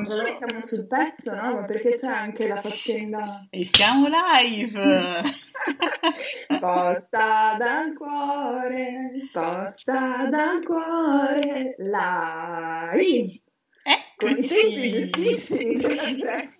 [0.00, 0.22] Angelo.
[0.22, 1.54] Noi siamo sul pezzo, no?
[1.54, 3.46] Ma perché c'è anche la faccenda...
[3.50, 5.22] E siamo live!
[6.58, 13.42] Posta dal cuore, posta dal cuore, live!
[14.16, 15.10] Con i tempi Eccoci!
[15.10, 15.80] giustissimi.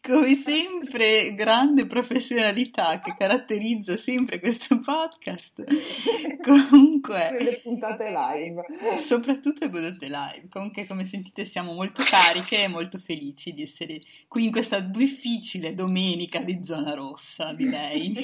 [0.00, 5.64] Come sempre, grande professionalità che caratterizza sempre questo podcast.
[6.42, 8.98] Comunque, Nelle puntate live.
[8.98, 10.48] soprattutto le puntate live.
[10.48, 15.74] Comunque, come sentite, siamo molto cariche e molto felici di essere qui in questa difficile
[15.74, 18.14] domenica di zona rossa, direi.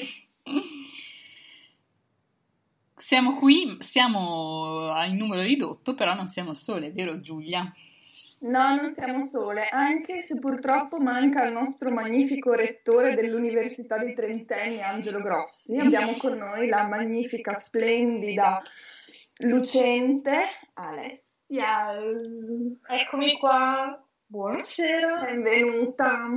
[2.97, 7.71] Siamo qui, siamo in numero ridotto, però non siamo sole, vero Giulia?
[8.37, 14.81] No, non siamo sole, anche se purtroppo manca il nostro magnifico rettore dell'Università dei Trentenni,
[14.81, 15.77] Angelo Grossi.
[15.77, 18.61] Abbiamo con noi la magnifica, splendida,
[19.37, 21.93] lucente Alessia.
[22.87, 25.21] Eccomi qua, buonasera.
[25.21, 26.27] Benvenuta.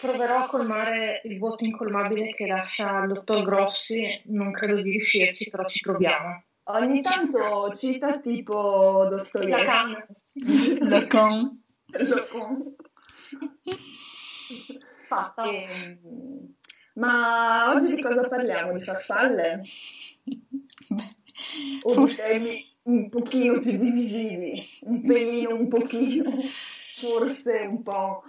[0.00, 4.22] Proverò a colmare il vuoto incolmabile che lascia il dottor Grossi.
[4.26, 6.42] Non credo di riuscirci, però ci proviamo.
[6.64, 9.64] Ogni tanto cita tipo La
[10.32, 10.78] Dostoevsky.
[10.78, 10.88] canna.
[10.88, 11.62] Lacan.
[12.08, 12.74] Lo-
[15.08, 15.44] Fatta.
[15.44, 16.54] Ehm,
[16.94, 18.72] Ma oggi di cosa parliamo?
[18.76, 19.62] Di farfalle?
[20.88, 21.08] Beh,
[21.82, 24.62] O for- di temi un pochino più divisivi?
[24.82, 26.30] Un pelino, un pochino,
[26.96, 28.22] forse un po'.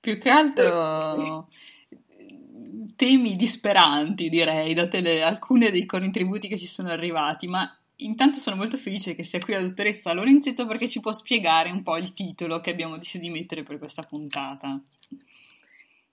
[0.00, 1.48] più che altro
[2.96, 8.56] temi disperanti, direi, date le- alcune dei contributi che ci sono arrivati, ma intanto sono
[8.56, 12.12] molto felice che sia qui la dottoressa Lorenzetto perché ci può spiegare un po' il
[12.12, 14.80] titolo che abbiamo deciso di mettere per questa puntata.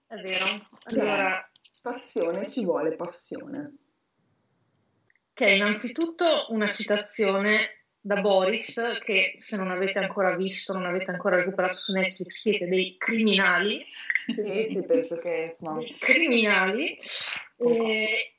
[0.07, 0.45] È vero.
[0.83, 1.49] Allora,
[1.81, 3.75] Passione, ci vuole passione.
[5.33, 11.11] che è innanzitutto una citazione da Boris, che se non avete ancora visto, non avete
[11.11, 13.83] ancora recuperato su Netflix, siete dei criminali.
[14.25, 16.97] Sì, sì, penso che insomma, criminali.
[17.57, 18.32] E, e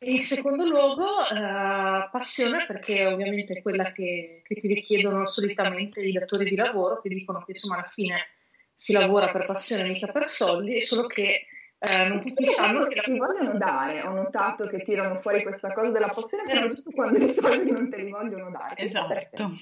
[0.00, 6.12] in secondo luogo, eh, passione perché ovviamente è quella che, che ti richiedono solitamente i
[6.12, 8.28] datori di lavoro che dicono che insomma alla fine
[8.74, 11.46] si lavora per passione, mica per soldi, solo che
[11.80, 14.02] eh, non tutti sanno che la ti vogliono dare.
[14.02, 18.02] Ho notato che tirano fuori questa cosa della passione, soprattutto quando i soldi non te
[18.02, 18.76] li vogliono dare.
[18.76, 19.56] Esatto.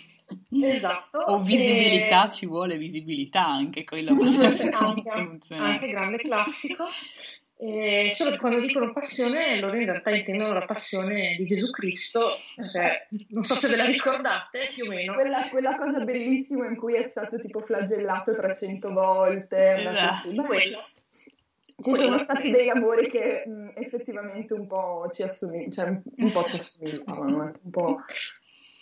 [0.61, 1.19] Esatto.
[1.19, 6.85] O visibilità, E- ci vuole visibilità anche, quella potrebbe comunque anche, anche grande classico.
[7.59, 12.37] Eh, solo che quando dicono passione, loro in realtà intendono la passione di Gesù Cristo,
[12.71, 15.15] cioè, non so se ve la ricordate, più o meno.
[15.15, 19.77] Quella, quella cosa bellissima in cui è stato tipo flagellato 300 volte.
[19.81, 20.23] una Esatto.
[20.29, 20.37] così.
[20.37, 20.89] Beh, Quello.
[21.83, 26.45] Ci sono stati dei lavori che mh, effettivamente un po' ci assomigliano, cioè un- po'
[26.45, 28.01] ci assomigliavano, eh, un po'.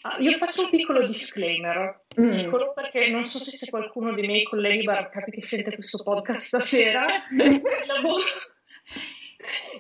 [0.03, 2.31] Ah, io faccio un piccolo disclaimer, Mm.
[2.31, 6.47] piccolo perché non so se c'è qualcuno dei miei colleghi baraccati che sente questo podcast
[6.47, 7.05] stasera.
[7.87, 8.23] Lavoro-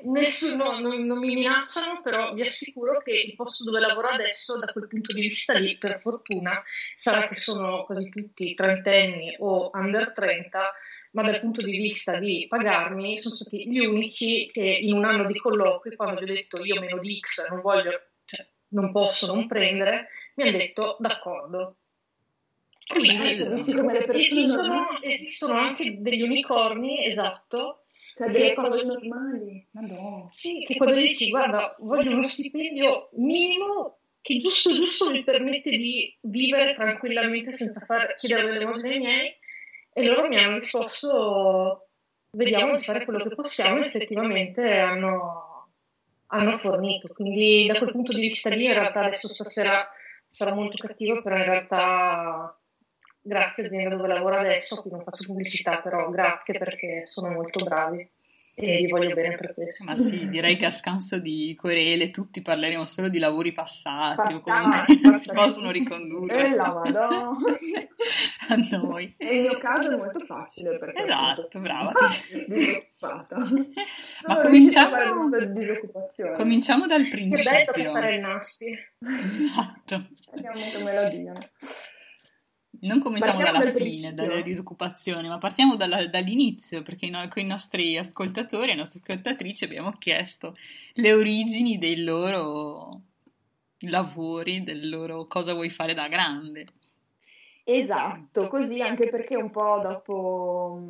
[0.05, 4.67] Nessuno, non, non mi minacciano, però vi assicuro che il posto dove lavoro adesso, da
[4.67, 6.63] quel punto di vista lì, per fortuna,
[6.95, 10.73] sarà che sono quasi tutti trentenni o under 30,
[11.13, 15.27] ma dal punto di vista di pagarmi sono stati gli unici che in un anno
[15.27, 19.27] di colloqui, quando gli ho detto io meno di X non voglio, cioè non posso
[19.33, 21.77] non prendere, mi hanno detto d'accordo.
[22.87, 23.55] Quindi bello.
[23.55, 27.85] Dici come le persone esistono, esistono anche degli unicorni, esatto,
[28.17, 29.67] cioè delle che cose quando- normali.
[29.71, 30.29] Madonna.
[30.31, 36.15] sì, che quando dici guarda, voglio uno stipendio minimo che giusto giusto mi permette di
[36.23, 39.37] vivere tranquillamente senza far chiedere l'elemosina ai miei,
[39.93, 41.89] e loro mi hanno risposto
[42.31, 45.69] vediamo di fare quello che possiamo, e effettivamente hanno,
[46.29, 47.13] hanno fornito.
[47.13, 49.89] Quindi da quel punto di vista lì, in realtà adesso stasera
[50.29, 52.59] sarà molto cattivo, però in realtà
[53.25, 58.09] grazie azienda dove lavoro adesso, qui non faccio pubblicità, però grazie perché sono molto bravi
[58.57, 59.83] e li voglio bene per questo.
[59.83, 64.41] Ma sì, direi che a scanso di querele tutti parleremo solo di lavori passati o
[64.41, 67.37] Passati, comunque non si possono E ricondurre la madonna.
[68.51, 69.13] a noi.
[69.19, 71.91] Nel mio caso è molto facile perché Esatto, brava.
[72.47, 73.37] disoccupata.
[74.29, 74.97] Ma cominciamo,
[76.37, 77.91] cominciamo dal Che bello che principio.
[77.91, 78.79] fare il NASPI.
[79.01, 80.07] Esatto.
[80.31, 81.41] Come la diano.
[82.85, 84.15] Non cominciamo Partiamo dalla dal fine, principio.
[84.15, 89.01] dalle disoccupazioni, ma partiamo dalla- dall'inizio, perché noi, con i nostri ascoltatori e le nostre
[89.03, 90.55] ascoltatrici abbiamo chiesto
[90.95, 93.01] le origini dei loro
[93.79, 96.67] lavori, del loro cosa vuoi fare da grande.
[97.65, 100.83] Esatto, così anche perché un po' dopo,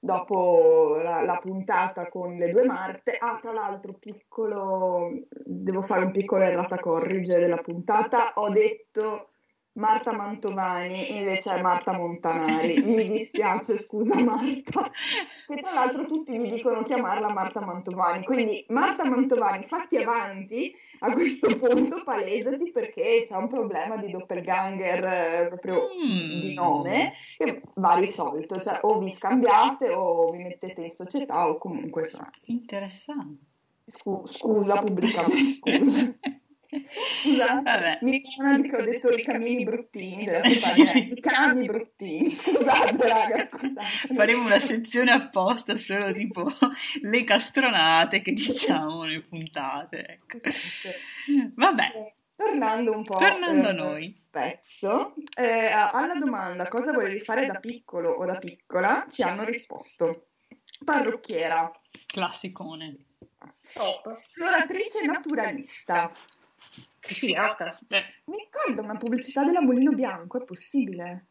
[0.00, 5.10] dopo la, la puntata con le due Marte, ah tra l'altro piccolo,
[5.44, 9.28] devo fare un piccolo errata corrige della puntata, ho detto
[9.78, 12.82] Marta Mantovani invece è Marta Montanari.
[12.82, 14.90] Mi dispiace, scusa Marta,
[15.46, 18.24] che tra l'altro tutti mi dicono chiamarla Marta Mantovani.
[18.24, 25.04] Quindi Marta Mantovani, fatti avanti a questo punto, palesati perché c'è un problema di doppelganger
[25.04, 26.40] eh, proprio mm.
[26.40, 28.60] di nome che va risolto.
[28.60, 32.04] Cioè o vi scambiate o vi mettete in società o comunque...
[32.04, 32.28] Sa.
[32.46, 33.44] Interessante.
[33.84, 36.16] scusa pubblicamente, scusa.
[37.22, 37.98] Scusa, Vabbè.
[38.02, 41.12] mi ricordo che ho detto i camini bruttini della sì.
[41.12, 44.14] i camini bruttini, scusate raga, scusate.
[44.14, 46.52] Faremo una sezione apposta solo tipo
[47.02, 50.38] le castronate che diciamo nelle puntate, ecco.
[51.54, 51.92] Vabbè.
[51.94, 54.10] Eh, tornando un po' Tornando a eh, noi.
[54.10, 60.28] Spezzo, eh, alla domanda cosa volevi fare da piccolo o da piccola, ci hanno risposto
[60.84, 61.70] parrucchiera.
[62.06, 62.96] Classicone.
[63.72, 64.14] Top.
[64.16, 66.12] Esploratrice naturalista.
[67.00, 67.78] Che figata.
[67.88, 68.04] Eh.
[68.24, 71.26] Mi ricordo una pubblicità della Mulino Bianco, è possibile?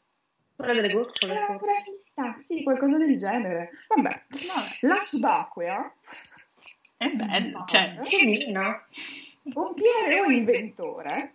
[0.55, 1.35] Quella delle gocciole.
[1.35, 3.71] Era prevista, sì, qualcosa del genere.
[3.87, 4.23] Vabbè,
[4.81, 5.93] la subacquea.
[6.97, 7.99] È bello, cioè...
[8.03, 8.83] Che mina.
[9.53, 11.33] Pompiere o inventore?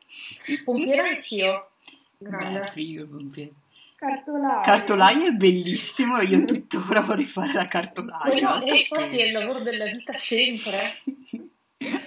[0.64, 1.70] Pompiere anch'io.
[2.18, 2.60] Grande.
[2.60, 3.52] Beh, figo, pompiere.
[3.94, 4.62] Cartolaio.
[4.62, 8.40] Cartolaio è bellissimo, io tuttora vorrei fare la cartolaio.
[8.40, 10.98] No, e infatti è il lavoro della vita sempre.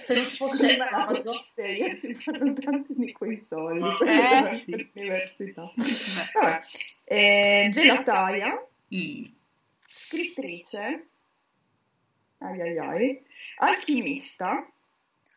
[0.06, 4.90] se non fosse Amazon io si fanno tanti di quei soldi eh, sì.
[4.94, 5.72] l'università.
[6.34, 6.62] Vabbè.
[7.04, 9.24] Eh, gelataia mm.
[9.86, 11.06] scrittrice.
[12.38, 13.24] Ai ai ai.
[13.56, 14.70] Alchimista.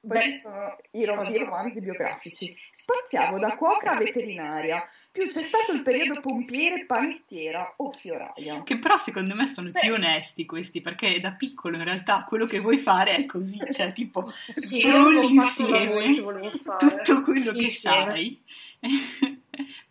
[0.01, 2.55] Poi ci sono i romanzi biografici.
[2.71, 8.63] Spaziavo da cuoca a veterinaria più c'è stato il periodo pompiere, panettiera o fioraia.
[8.63, 9.79] Che però secondo me sono sì.
[9.79, 13.91] più onesti questi, perché da piccolo in realtà quello che vuoi fare è così, cioè
[13.93, 16.15] tipo sì, frulli insieme
[16.77, 18.41] tutto quello che sai.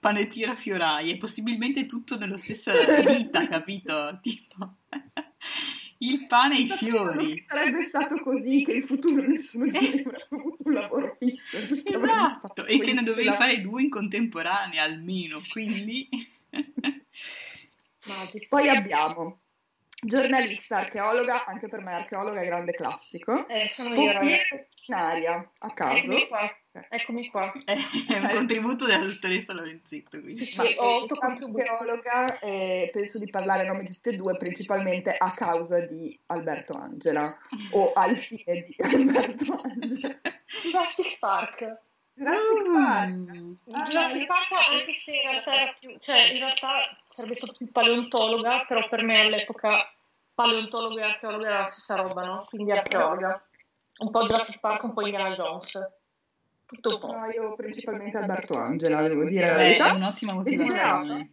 [0.00, 2.73] panettiera, fioraia, e possibilmente tutto nello stesso
[3.06, 4.19] vita, capito?
[4.23, 4.76] Tipo...
[5.98, 7.44] Il pane e i fiori.
[7.46, 11.58] Sarebbe stato così che in futuro nessuno di noi avrebbe avuto un lavoro fisso.
[11.58, 16.06] Esatto, e che ne dovevi fare due in contemporanea almeno, quindi...
[18.48, 19.40] Poi abbiamo
[20.00, 23.46] giornalista, archeologa, anche per me archeologa è grande classico.
[23.48, 25.96] Eh, sono io, in aria, a caso.
[25.96, 26.56] Eccomi qua.
[26.90, 27.52] Eccomi qua.
[27.64, 27.74] È
[28.12, 30.20] un contributo della dottoressa Lorenzetto.
[30.20, 30.34] Quindi.
[30.34, 35.14] Sì, sì, ho archeologa e penso di parlare a nome di tutte e due, principalmente
[35.16, 37.36] a causa di Alberto Angela
[37.72, 40.20] o al fine di Alberto Angela.
[40.62, 41.86] Jurassic Park.
[42.19, 42.75] Jurassic mm.
[42.75, 43.91] Park.
[43.91, 48.65] Jurassic Park anche se in realtà era più, cioè in realtà sarebbe stata più paleontologa,
[48.67, 49.88] però per me all'epoca
[50.35, 52.47] paleontologo e archeologo era la stessa roba, no?
[52.49, 53.43] Quindi archeologa.
[53.99, 55.91] Un po' Jurassic Park, un po' Indiana Jones.
[56.67, 57.12] Tutto un po'.
[57.12, 59.91] No, io principalmente Alberto Angela, devo dire la verità.
[59.93, 61.31] È un'ottima motivazione.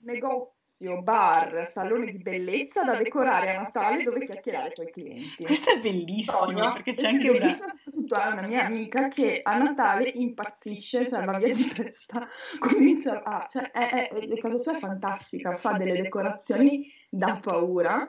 [0.77, 5.45] Negozio, bar, salone di bellezza da decorare a Natale dove chiacchierare con i clienti.
[5.45, 7.53] Questo è bellissimo, perché c'è anche una...
[7.53, 12.27] soprattutto a una mia amica che a Natale impazzisce, cioè va via di testa,
[12.59, 13.47] comincia a...
[13.49, 18.07] Cioè, è, è, è, casa sua è fantastica, fa delle decorazioni da paura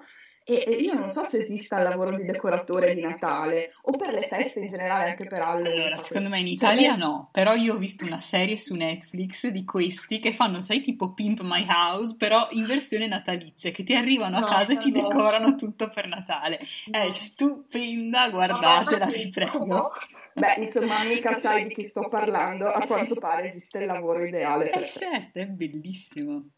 [0.48, 4.28] e, io non so se esista il lavoro di decoratore di Natale o per le
[4.28, 5.80] feste in generale, anche per Halloween.
[5.80, 9.48] Allora, secondo me in Italia cioè, no, però io ho visto una serie su Netflix
[9.48, 13.94] di questi che fanno, sai, tipo Pimp My House, però in versione natalizia, che ti
[13.96, 15.02] arrivano no, a casa e ti no.
[15.02, 16.60] decorano tutto per Natale.
[16.92, 16.98] No.
[17.00, 19.90] È stupenda, guardatela, vi prego.
[20.32, 24.70] Beh, insomma, mica sai di chi sto parlando, a quanto pare esiste il lavoro ideale.
[24.70, 26.50] Eh certo, è bellissimo.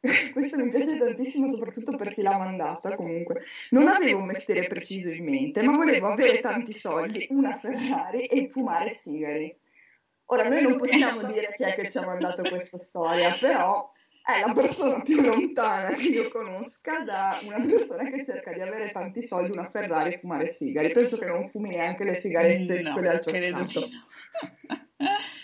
[0.32, 3.42] Questo mi piace tantissimo, soprattutto per chi l'ha mandata comunque.
[3.70, 8.48] Non avevo un mestiere preciso in mente, ma volevo avere tanti soldi, una Ferrari e
[8.48, 9.54] fumare sigari.
[10.26, 13.90] Ora, noi non possiamo dire chi è che ci ha mandato questa storia, però
[14.22, 18.90] è la persona più lontana che io conosca da una persona che cerca di avere
[18.92, 20.92] tanti soldi, una Ferrari e fumare sigari.
[20.92, 23.88] Penso che non fumi neanche le sigarette, no, quelle al cioccolato.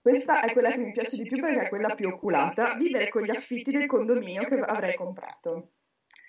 [0.00, 3.22] Questa è quella che mi piace di più perché è quella più oculata, vivere con
[3.22, 5.70] gli affitti del condominio che avrei comprato.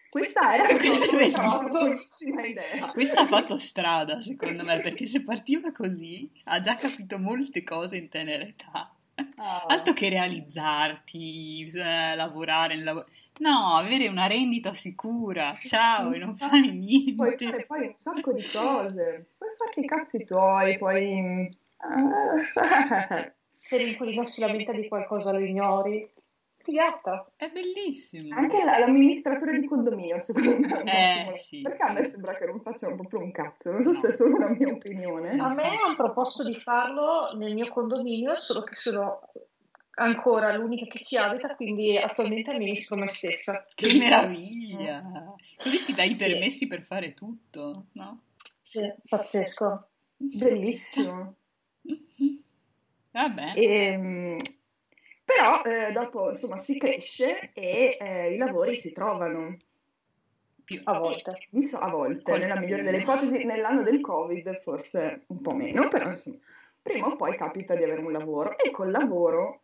[0.09, 0.73] Questa era una
[2.45, 2.87] idea.
[2.91, 7.97] Questa ha fatto strada, secondo me, perché se partiva così ha già capito molte cose
[7.97, 8.91] in tenera età.
[9.37, 9.65] Oh.
[9.67, 13.07] Altro che realizzarti, eh, lavorare lavoro.
[13.39, 17.15] No, avere una rendita sicura, ciao, e non fare niente.
[17.15, 19.29] Puoi fare poi un sacco di cose.
[19.37, 21.57] Puoi farti i cazzi tuoi, puoi...
[23.61, 26.09] Se l'inquilino si lamenta di qualcosa lo ignori.
[26.59, 27.29] Figata.
[27.35, 28.33] È bellissimo.
[28.33, 31.31] Anche l'amministratore di condominio, secondo me.
[31.33, 31.59] Eh, sì.
[31.59, 33.73] Perché a me sembra che non facciano proprio un cazzo.
[33.73, 35.31] Non so se è solo una mia opinione.
[35.31, 39.19] A me hanno proposto di farlo nel mio condominio, solo che sono
[39.95, 43.65] ancora l'unica che ci abita, quindi attualmente amministro me stessa.
[43.75, 45.35] Che meraviglia!
[45.57, 48.21] Così ti dai i permessi per fare tutto, no?
[48.61, 49.89] Sì, pazzesco.
[50.15, 51.35] Bellissimo.
[53.11, 53.53] Vabbè.
[53.55, 54.37] E, ehm,
[55.23, 59.57] però eh, dopo insomma si cresce e eh, i lavori si trovano.
[60.83, 61.47] A volte.
[61.79, 66.37] A volte, nella migliore delle ipotesi, nell'anno del Covid forse un po' meno, però insomma,
[66.81, 69.61] prima o poi capita di avere un lavoro e col lavoro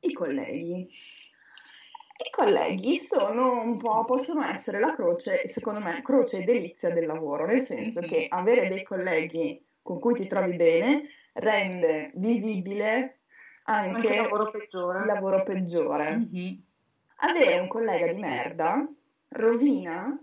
[0.00, 0.88] i colleghi.
[2.18, 7.04] I colleghi sono un po', possono essere la croce, secondo me, croce e delizia del
[7.04, 13.20] lavoro, nel senso che avere dei colleghi con cui ti trovi bene rende vivibile
[13.64, 15.00] anche, anche il lavoro peggiore.
[15.00, 16.16] Il lavoro peggiore.
[16.16, 16.54] Mm-hmm.
[17.16, 18.86] Avere un collega di merda
[19.28, 20.18] rovina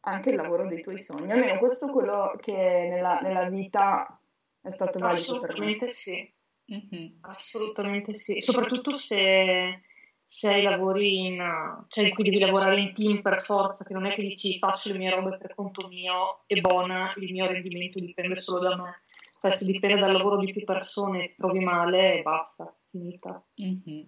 [0.00, 1.30] anche il lavoro dei tuoi sogni.
[1.30, 4.18] Almeno questo è quello che nella, nella vita
[4.60, 5.76] è stato valido per me.
[5.76, 6.32] Assolutamente sì.
[6.72, 7.12] Mm-hmm.
[7.22, 8.40] Assolutamente sì.
[8.40, 9.82] Soprattutto se,
[10.24, 14.14] se lavori in, cioè in cui devi lavorare in team per forza, che non è
[14.14, 18.38] che dici faccio le mie robe per conto mio e buona, il mio rendimento dipende
[18.38, 19.02] solo da me.
[19.40, 23.42] Cioè, se dipende dal lavoro di più persone, trovi male e basta, finita.
[23.62, 24.06] Mm-hmm.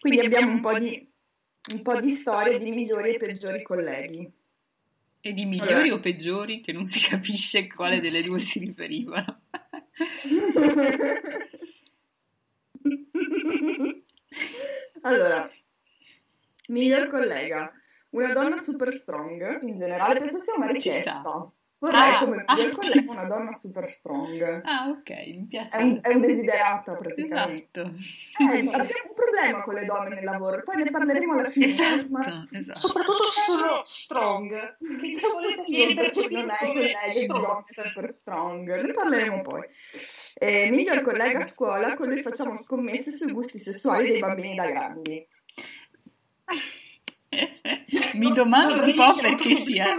[0.00, 1.10] Quindi abbiamo un po' di
[1.70, 4.28] un po' di storie di migliori e peggiori colleghi.
[5.20, 5.94] E di migliori allora.
[5.94, 9.42] o peggiori che non si capisce quale delle due si riferivano.
[15.02, 15.48] allora,
[16.68, 17.72] miglior collega,
[18.10, 21.52] una donna super strong, in generale penso sia una richiesta.
[21.82, 24.62] Vorrei ah, come ah, miglior collega una donna super strong.
[24.64, 25.76] Ah, ok, mi piace.
[25.76, 27.80] È un, è un desiderato praticamente.
[27.80, 27.96] Esatto.
[28.38, 31.66] Eh, abbiamo un problema con le donne nel lavoro, poi ne parleremo alla fine.
[31.66, 32.46] Esatto, ma...
[32.52, 32.78] esatto.
[32.78, 34.76] Soprattutto se sono strong.
[34.78, 38.80] Che ci volete chiederci non è collega blog super strong.
[38.80, 39.62] Ne parleremo poi.
[40.34, 44.70] Eh, miglior collega a scuola, con lui facciamo scommesse sui gusti sessuali dei bambini da
[44.70, 45.26] grandi.
[48.14, 49.96] Mi domando un po' perché sia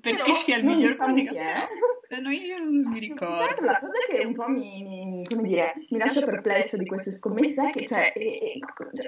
[0.00, 1.68] perché sia il miglior collega.
[2.08, 3.64] Eh, no, io non mi ricordo.
[3.64, 7.68] La cosa che un po' mi, mi, come dire, mi lascia perplessa di queste scommesse
[7.68, 8.58] è che cioè, è,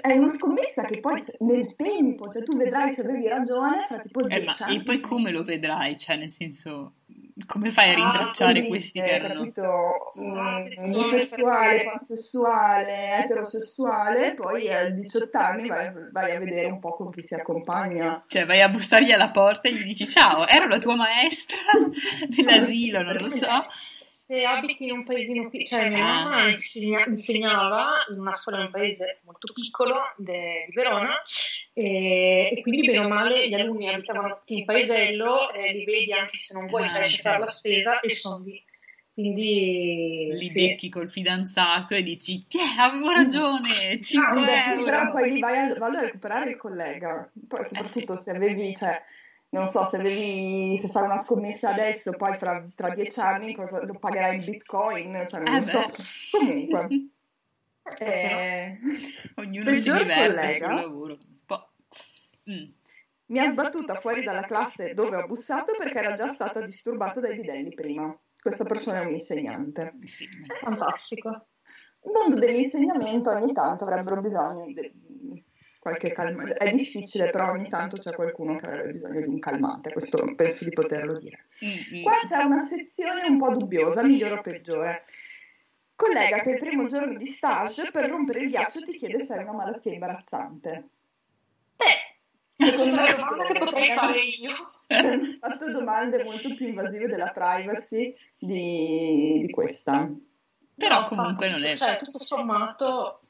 [0.01, 3.99] è, una scommessa che poi cioè, nel tempo, cioè tu vedrai se avevi ragione fra
[3.99, 4.77] tipo 10 eh, anni.
[4.77, 5.97] E poi come lo vedrai?
[5.97, 6.93] Cioè, nel senso,
[7.45, 9.39] come fai a ah, rintracciare ah, questi che erano?
[9.41, 16.91] capito, mm, bisessuale, pansessuale, eterosessuale, poi a 18 anni vai, vai, a vedere un po'
[16.91, 18.23] con chi si accompagna.
[18.27, 21.57] Cioè vai a bussargli alla porta e gli dici ciao, ero la tua maestra
[22.27, 23.47] dell'asilo, non lo so
[24.27, 26.23] se abiti in un paesino piccolo, cioè mia ah.
[26.23, 31.13] mamma insegna, insegnava in una scuola in un paese molto piccolo de, di Verona
[31.71, 36.11] e, e, quindi bene o male gli alunni abitavano tutti in paesello, eh, li vedi
[36.11, 38.61] anche se non vuoi ah, vai a fare la spesa e sono lì.
[39.13, 40.67] Quindi li sì.
[40.67, 45.73] becchi col fidanzato e dici ti avevo ragione 5 ah, euro però poi vai a,
[45.75, 48.23] vai a recuperare il collega poi soprattutto eh sì.
[48.23, 49.01] se avevi cioè,
[49.49, 53.83] non so se devi se fai una scommessa adesso, poi fra, tra dieci anni cosa,
[53.83, 55.85] lo pagherai in bitcoin, cioè non eh so.
[56.31, 56.87] Comunque,
[57.99, 58.79] eh,
[59.35, 61.17] ognuno si diverte collega, sul lavoro.
[62.49, 62.75] Mm.
[63.27, 67.35] Mi ha sbattuta fuori dalla classe dove ho bussato perché era già stata disturbata dai
[67.37, 68.17] bidelli prima.
[68.39, 69.95] Questa persona è un insegnante.
[70.61, 71.47] Fantastico.
[72.05, 74.73] Il mondo dell'insegnamento ogni tanto avrebbero bisogno di
[75.87, 76.53] qualche calmante.
[76.55, 80.65] È difficile, però ogni tanto c'è qualcuno che avrebbe bisogno di un calmante, questo penso
[80.65, 81.45] di poterlo dire.
[81.63, 82.03] Mm-hmm.
[82.03, 85.05] Qua c'è una sezione un po' dubbiosa, migliore o peggiore.
[85.95, 89.43] Collega che il primo giorno di stage per rompere il ghiaccio ti chiede se hai
[89.43, 90.89] una malattia imbarazzante.
[91.77, 94.51] Beh, secondo me domanda che potrei fare io.
[94.51, 100.11] Ho fatto domande molto più invasive della privacy di, di questa.
[100.75, 101.75] Però comunque non è...
[101.75, 103.21] Cioè, tutto sommato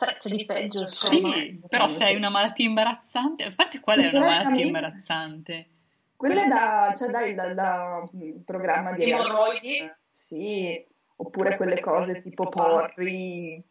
[0.00, 1.32] cioè, c'è di peggio, insomma.
[1.34, 5.68] Sì, però se hai una malattia imbarazzante, a parte qual è una malattia imbarazzante?
[6.16, 9.10] Quella da, cioè dai, da, da mm, programma di...
[9.10, 9.90] Emorroidi?
[10.10, 13.62] Sì, oppure quelle cose tipo porri,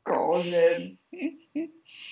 [0.00, 0.96] cose...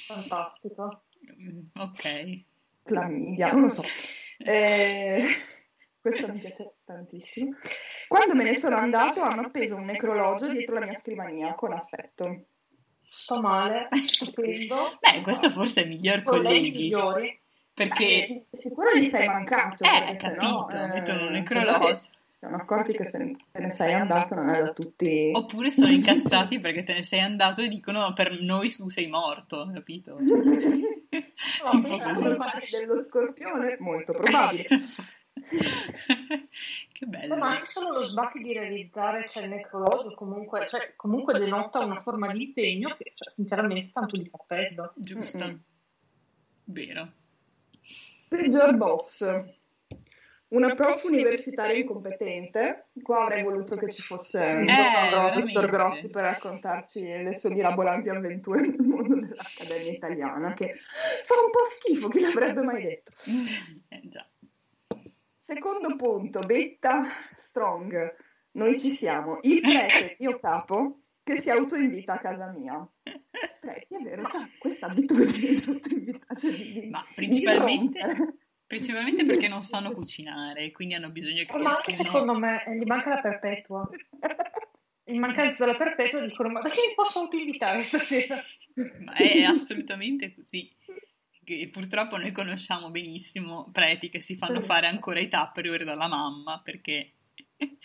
[0.07, 1.05] Fantastico.
[1.41, 2.43] Mm, ok.
[2.83, 3.83] Clamidia, non lo so.
[4.43, 5.23] Eh,
[6.01, 7.57] questo mi piace tantissimo.
[8.09, 12.47] Quando me ne sono andato hanno appeso un necrologio dietro la mia scrivania con affetto
[13.11, 14.99] sto male, stupendo.
[15.03, 16.91] Beh, questo forse è il miglior colleghi.
[17.75, 18.05] Perché...
[18.05, 19.85] Eh, sicuro gli sei mancato.
[19.85, 22.09] Eh, capito, no, mettono un necrologio.
[22.39, 25.31] Sono accorti che se te ne sei andato non è da tutti.
[25.35, 29.71] Oppure sono incazzati perché te ne sei andato e dicono per noi tu sei morto,
[29.73, 30.17] capito?
[31.65, 34.69] No, dello scorpione, molto probabile.
[36.93, 37.37] che bello.
[37.37, 42.01] Ma anche solo lo sbacco di realizzare cioè, il necrologio comunque, cioè, comunque denota una
[42.01, 44.93] forma di impegno che cioè, sinceramente tanto di cappello.
[44.97, 45.39] Giusto.
[45.39, 45.57] Mm-hmm.
[46.65, 47.13] Vero.
[48.29, 49.59] Peggior boss.
[50.51, 56.25] Una prof universitaria incompetente, qua avrei voluto che ci fosse un eh, professor Grossi per
[56.25, 60.75] raccontarci le sue mirabolanti avventure nel mondo dell'Accademia Italiana, che
[61.25, 63.13] fa un po' schifo, chi l'avrebbe mai detto?
[63.91, 64.27] eh, già.
[65.53, 68.17] Secondo punto, Betta Strong,
[68.53, 72.89] noi ci siamo, il prete, mio capo, che si autoinvita a casa mia.
[73.59, 76.57] Preti, è vero, c'è questa abitudine di autoinvitazione.
[76.57, 77.99] Cioè Ma principalmente...
[78.65, 81.59] Principalmente perché non sanno cucinare, quindi hanno bisogno che...
[81.59, 83.89] Ma anche secondo me gli manca la perpetua.
[85.07, 88.41] In mancanza della perpetua dicono, ma perché mi posso anche invitare stasera?
[89.01, 90.73] Ma è assolutamente così.
[91.59, 96.61] E purtroppo noi conosciamo benissimo preti che si fanno fare ancora i tupperware dalla mamma
[96.63, 97.13] perché...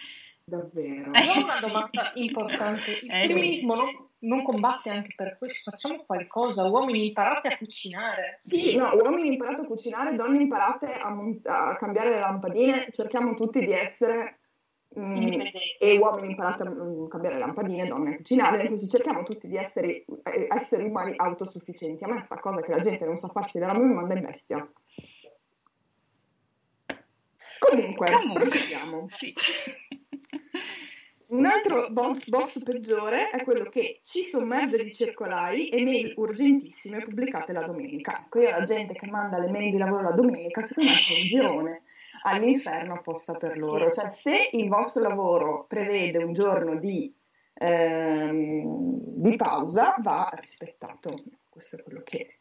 [0.47, 1.11] Davvero?
[1.11, 2.99] Eh, è una domanda importante.
[3.01, 3.79] Il eh, femminismo sì.
[3.79, 8.37] non non combatte anche per questo, facciamo qualcosa, uomini imparate a cucinare.
[8.39, 13.35] Sì, no, uomini imparate a cucinare, donne imparate a, mont- a cambiare le lampadine, cerchiamo
[13.35, 14.39] tutti di essere
[14.99, 15.41] mm,
[15.79, 19.57] e uomini imparate a mm, cambiare lampadine, donne a cucinare, nel senso cerchiamo tutti di
[19.57, 22.03] essere eh, esseri umani autosufficienti.
[22.03, 24.25] A me sta cosa che la gente non sa farsi della mia mi manda in
[24.25, 24.69] bestia.
[27.59, 28.41] Comunque, Comunque.
[28.41, 29.07] proseguiamo.
[29.09, 29.33] Sì.
[31.27, 36.99] Un altro boss, boss, peggiore è quello che ci sommerge di circolari e mail urgentissime
[36.99, 38.25] pubblicate la domenica.
[38.25, 41.19] Ecco, io la gente che manda le mail di lavoro la domenica, secondo me c'è
[41.19, 41.81] un girone
[42.25, 43.91] all'inferno apposta per loro.
[43.91, 47.13] Cioè, se il vostro lavoro prevede un giorno di,
[47.53, 48.63] ehm,
[49.21, 51.13] di pausa, va rispettato.
[51.47, 52.39] Questo è quello che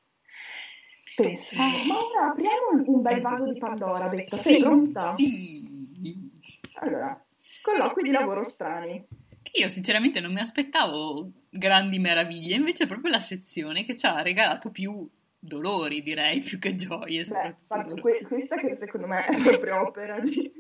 [1.15, 1.55] penso.
[1.55, 1.87] Eh.
[1.87, 4.37] Ma ora apriamo un bel vaso di Pandora, Betta.
[4.37, 5.15] Sei pronta?
[5.15, 6.31] Sì.
[6.77, 7.25] Allora,
[7.63, 9.07] colloqui di lavoro strani.
[9.53, 14.21] Io sinceramente non mi aspettavo grandi meraviglie, invece è proprio la sezione che ci ha
[14.21, 15.09] regalato più
[15.45, 17.25] dolori, direi, più che gioie.
[17.25, 17.57] Beh,
[18.01, 20.53] que- questa che secondo me è proprio opera di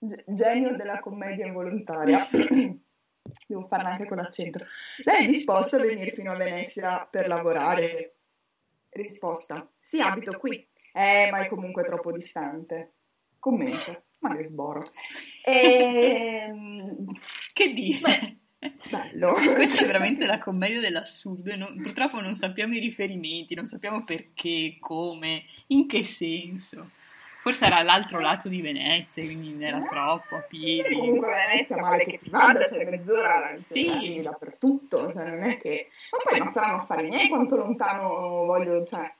[0.00, 2.26] cioè, genio della commedia involontaria.
[3.46, 4.64] Devo farla anche con l'accento.
[5.04, 8.18] Lei è disposta a venire fino a Venezia per lavorare?
[8.90, 10.66] Risposta: Sì, abito qui.
[10.92, 12.94] Eh, ma è comunque troppo distante.
[13.38, 14.90] Commento ma che sboro.
[15.44, 16.44] E...
[16.46, 17.04] Ehm,
[17.52, 18.38] che dire?
[18.88, 19.34] Bello.
[19.54, 24.02] Questa è veramente la commedia dell'assurdo e non, purtroppo non sappiamo i riferimenti, non sappiamo
[24.02, 26.90] perché, come, in che senso.
[27.40, 29.86] Forse era l'altro lato di Venezia, quindi era eh?
[29.88, 30.88] troppo a piedi.
[30.88, 34.20] Sì, comunque Venezia, male che ti vada, c'è mezz'ora sì.
[34.20, 35.88] dappertutto, cioè non è che...
[36.10, 38.08] Ma poi non saranno affari miei quanto lontano
[38.46, 39.12] voglio, cioè...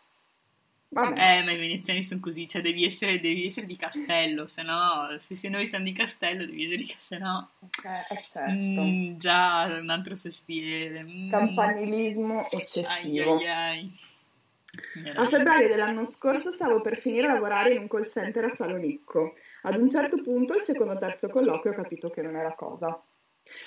[0.89, 1.39] Vabbè.
[1.39, 5.17] Eh, ma i veneziani sono così, cioè devi essere, devi essere di castello, se no,
[5.19, 7.51] se, se, noi siamo di castello devi essere di castello, no.
[7.61, 8.55] Okay, eh, certo.
[8.55, 11.03] mm, già un altro sestiere.
[11.03, 11.31] Mm.
[11.31, 13.37] Campanilismo eccessivo.
[13.37, 15.15] Ai, ai, ai.
[15.17, 19.35] A febbraio dell'anno scorso stavo per finire a lavorare in un call center a Salonicco.
[19.63, 23.03] Ad un certo punto, il secondo o terzo colloquio, ho capito che non era cosa.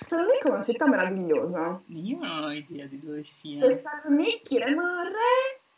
[0.07, 1.81] Salonicco è una città meravigliosa.
[1.87, 3.65] Io non ho idea di dove sia.
[3.65, 5.68] Per Salonicchi rimarrei è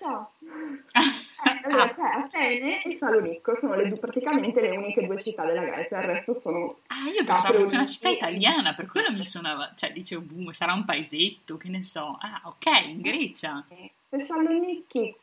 [0.00, 0.30] Grecia.
[1.42, 5.46] Eh, allora, c'è cioè, Atene e Salonicco, sono le due, praticamente le uniche due città
[5.46, 6.80] della Grecia, il resto sono...
[6.88, 10.74] Ah, io pensavo fosse una città italiana, per quello mi suonava, cioè dicevo, boom, sarà
[10.74, 12.18] un paesetto, che ne so.
[12.20, 13.64] Ah, ok, in Grecia.
[14.10, 15.16] Thessaloniki,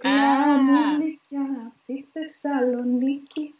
[0.00, 0.98] ah.
[2.10, 3.54] Thessaloniki.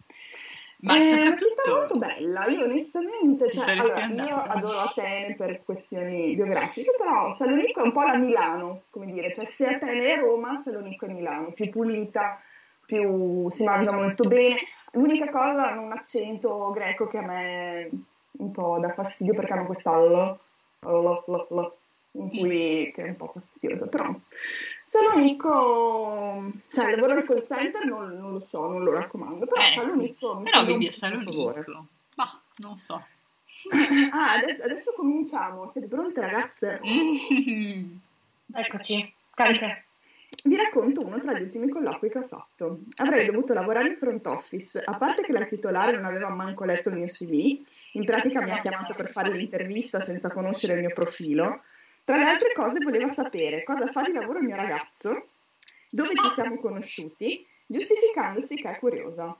[0.83, 1.63] Ma eh, soprattutto...
[1.63, 7.81] È molto bella, io onestamente, cioè, allora, io adoro Atene per questioni biografiche, però Salonico
[7.81, 11.53] è un po' la Milano, come dire, cioè se Atene è Roma, Salonico è Milano,
[11.53, 12.41] più pulita,
[12.87, 14.57] più si mangia molto bene.
[14.93, 17.91] L'unica cosa hanno un accento greco che a me
[18.33, 20.41] un po' dà fastidio perché hanno quest'allo,
[22.13, 24.09] in cui, che è un po' fastidioso, però
[24.91, 29.63] Salonico, cioè il lavoro di call center non, non, lo so, non lo raccomando, però
[29.63, 30.41] eh, Salonico...
[30.43, 31.55] Però vivi a Salonico,
[32.17, 32.95] ma non so.
[34.11, 36.81] ah, adesso, adesso, cominciamo, siete pronte ragazze?
[38.53, 39.81] Eccoci, carica.
[40.43, 42.81] Vi racconto uno tra gli ultimi colloqui che ho fatto.
[42.97, 46.89] Avrei dovuto lavorare in front office, a parte che la titolare non aveva manco letto
[46.89, 50.93] il mio CV, in pratica mi ha chiamato per fare l'intervista senza conoscere il mio
[50.93, 51.63] profilo,
[52.05, 55.29] tra le altre cose voleva sapere cosa fa di lavoro il mio ragazzo,
[55.91, 59.37] dove ci siamo conosciuti, giustificandosi che è curiosa.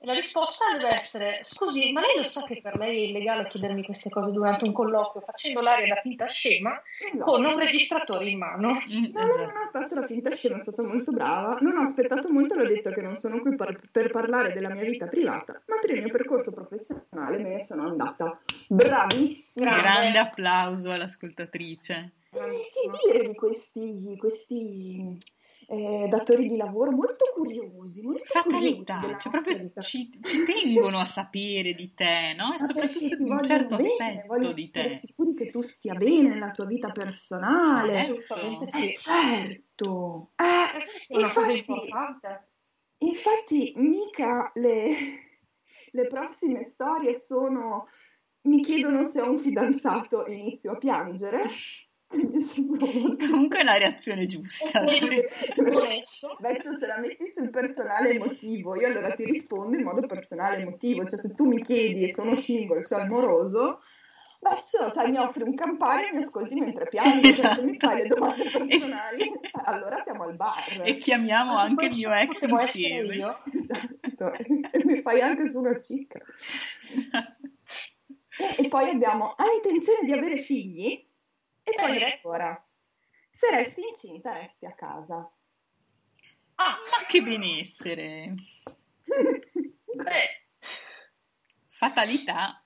[0.00, 3.48] E la risposta deve essere: Scusi, ma lei lo sa che per lei è illegale
[3.48, 6.80] chiedermi queste cose durante un colloquio facendo l'aria da finta scema
[7.14, 7.24] No.
[7.24, 8.74] con un registratore in mano?
[8.74, 11.58] Mm, No, no, non ho fatto la finta scema, è stata molto brava.
[11.62, 14.84] Non ho aspettato molto, l'ho detto che non sono qui per, per parlare della mia
[14.84, 18.38] vita privata, ma per il mio percorso professionale me ne sono andata.
[18.68, 19.80] Bravissima!
[19.80, 22.12] Grande applauso all'ascoltatrice.
[22.30, 25.18] Eh, Che dire di questi, questi
[25.70, 31.04] eh, datori di lavoro molto curiosi, molto Fatalità, curiosi cioè proprio ci, ci tengono a
[31.04, 32.46] sapere di te, no?
[32.54, 34.88] E Ma soprattutto di un certo bene, aspetto di te.
[34.96, 37.92] sicuri che tu stia bene nella tua vita personale.
[37.92, 38.34] Certo.
[38.34, 39.10] Assolutamente Eh, sì.
[39.10, 40.30] certo.
[40.36, 42.48] Eh, È una cosa infatti, importante.
[42.98, 44.94] infatti mica le,
[45.90, 47.88] le prossime storie sono
[48.42, 51.42] mi chiedono se ho un fidanzato e inizio a piangere.
[53.28, 54.80] Comunque è la reazione giusta.
[54.80, 61.04] Adesso, se la metti sul personale emotivo, io allora ti rispondo in modo personale emotivo,
[61.06, 63.80] cioè se tu mi chiedi e sono single, sono amoroso,
[64.40, 67.88] Vecchio, cioè mi offri un campare e mi ascolti mentre piango, cioè se mi Esatto.
[67.88, 70.82] fai le domande personali, cioè, allora siamo al bar.
[70.84, 73.16] E chiamiamo anche il mio ex insieme.
[73.16, 73.36] io.
[73.52, 76.20] Esatto, e mi fai anche su una cicca.
[78.56, 81.04] E poi abbiamo, hai intenzione di avere figli?
[81.68, 82.12] E poi Bene.
[82.14, 82.66] ancora,
[83.30, 85.30] se resti incinta resti a casa.
[86.54, 88.34] Ah, Ma che benessere!
[89.04, 90.46] beh,
[91.68, 92.64] Fatalità.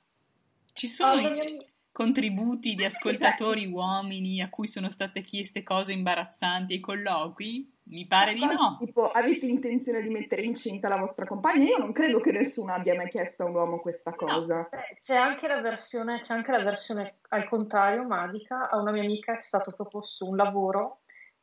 [0.72, 6.72] Ci sono alla i contributi di ascoltatori uomini a cui sono state chieste cose imbarazzanti
[6.72, 7.70] ai colloqui?
[7.84, 8.78] Mi pare di no.
[8.78, 11.64] Tipo, avete intenzione di mettere incinta la vostra compagna?
[11.64, 14.66] Io non credo che nessuno abbia mai chiesto a un uomo questa cosa.
[14.70, 18.70] beh, c'è anche la versione, c'è anche la versione al contrario, magica.
[18.70, 21.00] A una mia amica è stato proposto un lavoro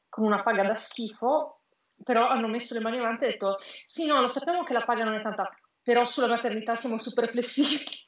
[0.07, 1.61] con una paga da schifo,
[2.03, 4.83] però hanno messo le mani avanti e hanno detto: Sì, no, lo sappiamo che la
[4.83, 5.49] paga non è tanta,
[5.83, 8.07] però sulla maternità siamo super flessibili.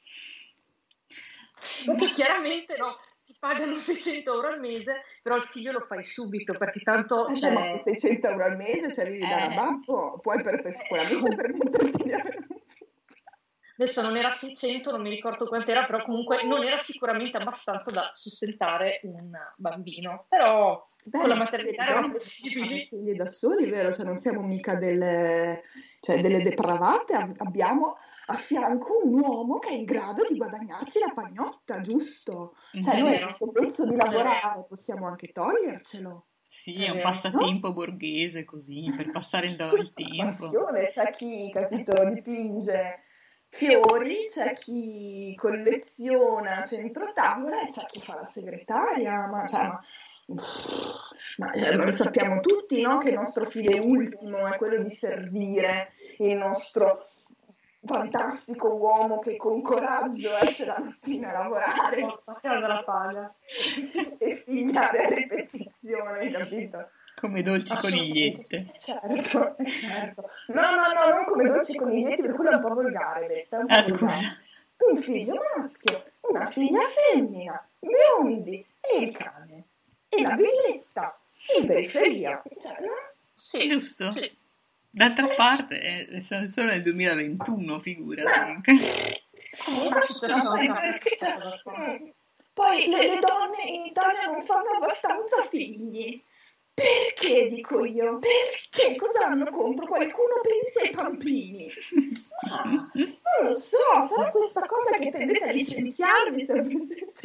[1.84, 6.56] Perché chiaramente no, ti pagano 600 euro al mese, però il figlio lo fai subito
[6.56, 9.54] perché tanto Eh, cioè, ma con 600 euro al mese, cioè da Eh.
[9.54, 12.16] babbo, puoi per sicuramente avere un figlio.
[13.78, 18.10] adesso non era 600, non mi ricordo quant'era, però comunque non era sicuramente abbastanza da
[18.14, 20.26] sostentare un bambino.
[20.28, 22.82] Però Beh, con la ma maternità erano donne fanno flessibili.
[22.82, 23.92] i figli da soli, vero?
[23.92, 25.64] Cioè non siamo mica delle,
[26.00, 27.96] cioè, delle depravate, ab- abbiamo
[28.32, 32.54] a fianco un uomo che è in grado di guadagnarci la pagnotta, giusto?
[32.82, 33.00] Cioè Mhm.
[33.02, 33.26] noi vero.
[33.26, 36.26] questo pezzo di lavorare possiamo anche togliercelo.
[36.48, 40.24] Sì, È un passatempo borghese così, per passare il, il tempo.
[40.24, 43.04] passione, c'è chi, capito, dipinge
[43.48, 49.80] fiori, c'è chi colleziona centro tavola e c'è chi fa la segretaria, ma, cioè, ma,
[51.38, 52.98] ma, eh, ma lo sappiamo tutti, no?
[52.98, 57.08] Che il nostro fine ultimo è quello di servire il nostro
[57.84, 63.34] fantastico uomo che con coraggio esce la mattina a lavorare
[64.18, 66.88] e figliare a ripetizione, capito?
[67.20, 68.72] Come dolci conigliette.
[68.78, 70.30] Certo, certo.
[70.48, 73.58] No, no, no, non come dolci coniglietti, per quello è un po' volgare, Betta.
[73.58, 73.98] un po' Ah, volgare.
[73.98, 74.36] scusa.
[74.84, 79.64] Un figlio maschio, una figlia femmina, biondi e il cane.
[80.08, 81.18] E la villetta
[81.58, 82.42] in periferia.
[82.60, 82.92] Cioè, no?
[83.36, 84.10] Sì, Giusto?
[84.12, 84.36] sì.
[84.94, 88.60] D'altra parte, eh, solo nel 2021, figurati.
[89.54, 90.52] Cioè, abbastanza-
[91.70, 92.08] mm,
[92.52, 96.22] Poi le, le donne in Italia non fanno abbastanza figli.
[96.74, 98.18] Perché dico io?
[98.18, 98.96] Perché?
[98.96, 99.86] Cosa hanno contro?
[99.86, 101.70] Qualcuno pensi ai bambini?
[102.48, 103.76] Ma non lo so,
[104.14, 106.62] sarà questa cosa che tendete a licenziarvi, se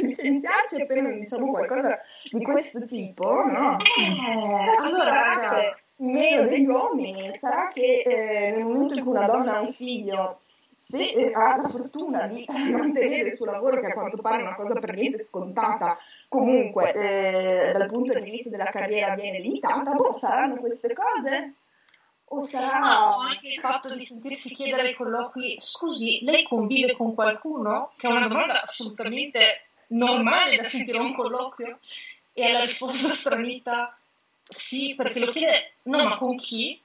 [0.04, 2.00] licenziarci appena diciamo qualcosa
[2.32, 3.78] di questo tipo, no?
[3.80, 9.12] Eh, allora, sarà raga, che meno degli uomini, sarà che eh, nel momento in cui
[9.12, 10.42] una donna ha un figlio,
[10.76, 14.46] se eh, ha la fortuna di mantenere il suo lavoro, che a quanto pare è
[14.46, 19.92] una cosa per niente scontata, comunque eh, dal punto di vista della carriera viene limitata,
[19.92, 21.54] boh, saranno queste cose?
[22.30, 22.80] O sarà...
[22.80, 27.94] No, anche il fatto di sentirsi chiedere ai colloqui, scusi, lei convive con qualcuno?
[27.96, 31.80] Che è una domanda assolutamente normale da sentire a un colloquio.
[32.34, 33.98] E alla risposta stranita,
[34.50, 36.82] sì, perché lo chiede, no, ma con chi?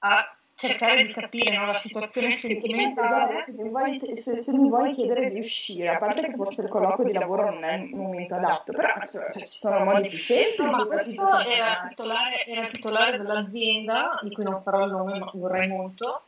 [0.00, 3.44] A cercare di capire no, la situazione sentimentale.
[3.44, 6.68] Se mi, vuoi, se, se mi vuoi chiedere di uscire, a parte che forse il
[6.68, 10.62] colloquio di lavoro non è il momento adatto, però cioè, ci sono modi più semplici.
[10.62, 14.84] No, ma per questo era il titolare, era il titolare dell'azienda, di cui non farò
[14.84, 16.22] il nome, ma vorrei molto,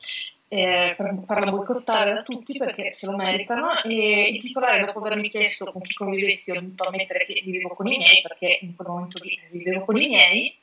[0.53, 3.81] eh, farla boicottare da tutti perché se lo meritano.
[3.85, 7.87] E il titolare, dopo avermi chiesto con chi convivessi, ho dovuto ammettere che vivevo con
[7.87, 10.59] i miei, perché in quel momento vivevo con i miei.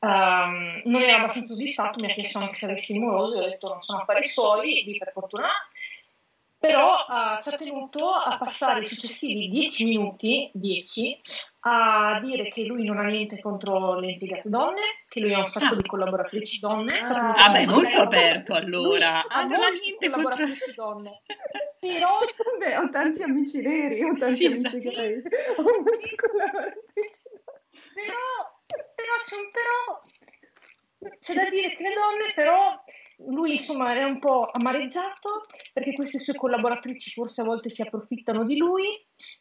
[0.00, 3.68] um, non era abbastanza soddisfatto, mi ha chiesto anche se avessi moroso, io ho detto
[3.68, 5.48] non sono affari suoi, lì per fortuna
[6.58, 11.16] però uh, ci ha tenuto a passare i successivi dieci minuti, dieci,
[11.60, 15.46] a dire che lui non ha niente contro le impiegate donne, che lui ha un
[15.46, 15.76] sacco ah.
[15.76, 16.98] di collaboratrici donne.
[17.00, 19.20] Ah, ah beh, molto aperto allora.
[19.20, 20.84] Ha ah, non ha niente collaboratrici contro...
[20.84, 21.22] donne.
[21.78, 22.18] Però...
[22.58, 24.96] Beh, ho tanti amici neri, ho tanti sì, amici esatto.
[24.96, 25.22] gay,
[25.56, 27.28] ho molti collaboratrici
[27.94, 28.26] Però,
[28.96, 31.16] però c'è un però...
[31.20, 32.82] C'è da dire che le donne però
[33.26, 38.44] lui insomma è un po' amareggiato perché queste sue collaboratrici forse a volte si approfittano
[38.44, 38.84] di lui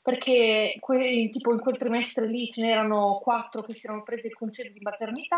[0.02, 4.34] perché que- tipo in quel trimestre lì ce n'erano quattro che si erano prese il
[4.34, 5.38] congedo di maternità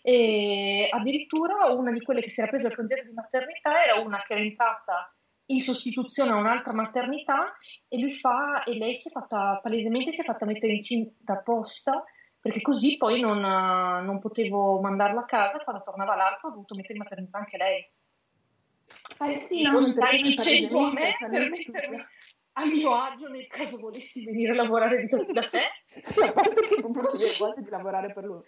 [0.00, 4.22] e addirittura una di quelle che si era presa il congedo di maternità era una
[4.26, 5.14] che era entrata
[5.48, 7.52] in sostituzione a un'altra maternità
[7.88, 12.04] e lui fa e lei si è fatta palesemente si è fatta mettere incinta apposta
[12.46, 16.94] perché così poi non, non potevo mandarla a casa, quando tornava l'altro ho dovuto mettere
[16.94, 17.90] in maternità anche lei.
[19.18, 22.04] Eh sì, no, stai dicendo a me per mettermi
[22.58, 25.60] a mio agio nel caso volessi venire a lavorare da te?
[25.86, 28.42] sì, a parte che non potevo di lavorare per lui.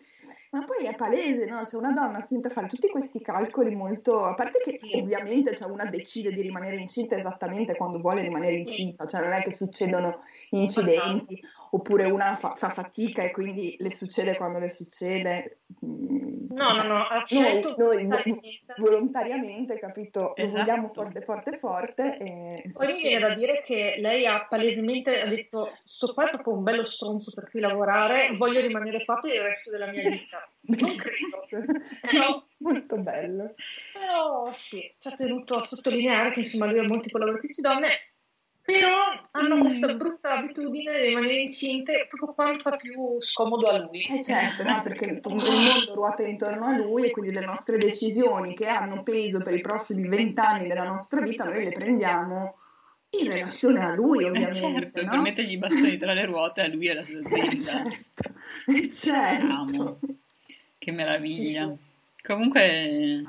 [0.50, 1.66] Ma poi è palese, no?
[1.66, 4.24] Cioè una donna sente fare tutti questi calcoli molto...
[4.24, 4.96] A parte che sì.
[4.96, 9.42] ovviamente cioè, una decide di rimanere incinta esattamente quando vuole rimanere incinta, cioè non è
[9.42, 11.38] che succedono incidenti,
[11.70, 15.60] oppure una fa, fa fatica e quindi le succede quando le succede.
[15.84, 18.40] Mm, no, no, no, noi, noi
[18.78, 20.56] volontariamente, capito, esatto.
[20.56, 22.18] lo vogliamo forte, forte, forte.
[22.18, 26.54] E Poi mi viene da dire che lei ha palesemente detto, sto qua è proprio
[26.54, 30.48] un bello stronzo per cui lavorare, voglio rimanere qua per il resto della mia vita.
[30.60, 31.46] Non credo.
[32.12, 32.46] no.
[32.58, 33.54] Molto bello.
[33.92, 38.07] Però sì, ci ha tenuto a sottolineare che insomma lui ha molti collaboratrici donne
[38.68, 38.98] però
[39.30, 39.60] hanno mm.
[39.60, 44.04] questa brutta abitudine di rimanere incinte proprio quando fa più scomodo a lui.
[44.04, 44.82] Eh certo, no?
[44.82, 49.42] perché il mondo ruota intorno a lui e quindi le nostre decisioni che hanno peso
[49.42, 52.58] per i prossimi vent'anni della nostra vita noi le prendiamo
[53.12, 54.58] in relazione a lui eh, ovviamente.
[54.58, 55.10] Eh certo, no?
[55.12, 57.48] per mettergli i bastoni tra le ruote a lui e alla sua azienda.
[57.48, 58.32] Eh certo,
[58.66, 59.98] eh certo.
[60.76, 61.64] Che meraviglia.
[61.64, 62.22] Sì, sì.
[62.22, 63.24] Comunque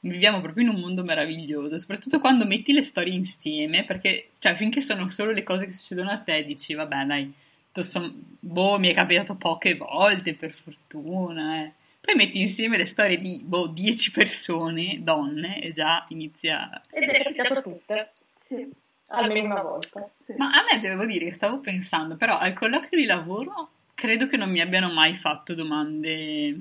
[0.00, 4.80] viviamo proprio in un mondo meraviglioso, soprattutto quando metti le storie insieme, perché cioè, finché
[4.80, 7.32] sono solo le cose che succedono a te, dici, vabbè, dai,
[7.72, 11.72] son, boh, mi è capitato poche volte, per fortuna, eh.
[12.00, 16.80] Poi metti insieme le storie di, boh, 10 persone, donne, e già inizia...
[16.90, 18.12] Ed è capitato tutte.
[18.46, 18.66] Sì.
[19.08, 20.08] Almeno una volta.
[20.24, 20.34] Sì.
[20.38, 24.38] Ma a me devo dire che stavo pensando, però al colloquio di lavoro credo che
[24.38, 26.58] non mi abbiano mai fatto domande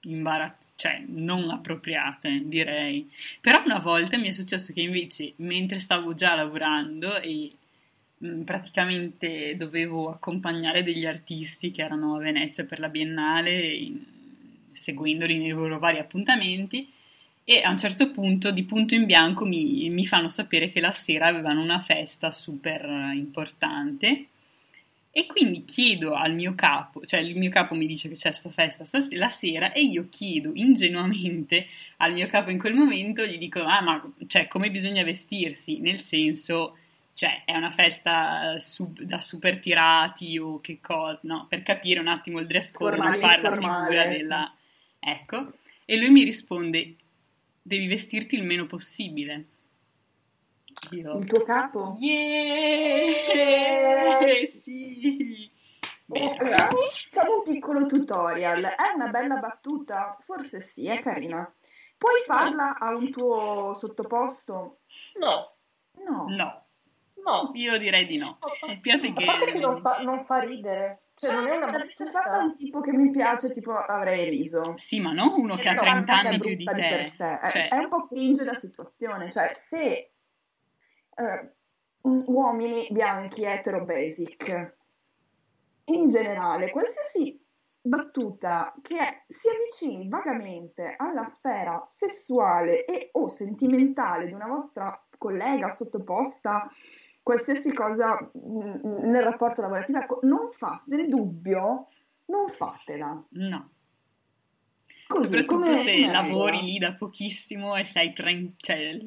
[0.00, 3.10] imbarazzanti cioè non appropriate, direi.
[3.40, 7.50] Però una volta mi è successo che invece, mentre stavo già lavorando e
[8.24, 14.04] mm, praticamente dovevo accompagnare degli artisti che erano a Venezia per la Biennale, in,
[14.72, 16.88] seguendoli nei loro vari appuntamenti,
[17.42, 20.92] e a un certo punto, di punto in bianco, mi, mi fanno sapere che la
[20.92, 22.84] sera avevano una festa super
[23.14, 24.26] importante
[25.16, 28.50] e quindi chiedo al mio capo, cioè il mio capo mi dice che c'è questa
[28.50, 33.62] festa la sera e io chiedo ingenuamente al mio capo in quel momento, gli dico,
[33.62, 35.78] ah ma cioè, come bisogna vestirsi?
[35.78, 36.76] Nel senso,
[37.14, 41.46] cioè è una festa sub, da super tirati o che cosa, no?
[41.48, 44.54] Per capire un attimo il dress code, non fare la figura della...
[45.00, 45.52] Ecco,
[45.86, 46.94] e lui mi risponde,
[47.62, 49.44] devi vestirti il meno possibile.
[50.90, 51.18] Io.
[51.18, 51.96] Il tuo capo?
[52.00, 53.14] Yeah!
[54.46, 55.50] sì!
[56.08, 58.62] Allora, facciamo un piccolo tutorial.
[58.62, 60.16] È una bella battuta?
[60.24, 61.52] Forse sì, è carina.
[61.98, 64.80] Puoi farla a un tuo sottoposto?
[65.18, 65.56] No.
[66.04, 66.26] No.
[66.28, 66.64] No.
[67.24, 67.50] No.
[67.54, 68.38] Io direi di no.
[68.60, 69.24] Sappiate che...
[69.52, 71.06] che non fa, non fa ridere.
[71.16, 72.04] Cioè, non è una battuta.
[72.04, 74.74] Se fatta un tipo che mi piace, tipo avrei riso.
[74.76, 76.74] Sì, ma non uno che ha 30 anni più di te.
[76.74, 77.40] Di per sé.
[77.50, 77.68] Cioè...
[77.68, 79.32] È, è un po' cringe la situazione.
[79.32, 80.15] Cioè, se
[81.16, 81.52] eh,
[82.02, 84.74] uomini bianchi etero basic.
[85.86, 87.42] In generale, qualsiasi
[87.80, 95.68] battuta che si avvicini vagamente alla sfera sessuale e o sentimentale di una vostra collega
[95.68, 96.68] sottoposta,
[97.22, 101.88] qualsiasi cosa mm, nel rapporto lavorativo, non fate dubbio,
[102.26, 103.24] non fatela.
[103.30, 103.70] No.
[105.06, 108.98] Così, Soprattutto come, se lavori lì da pochissimo e sei 30, cioè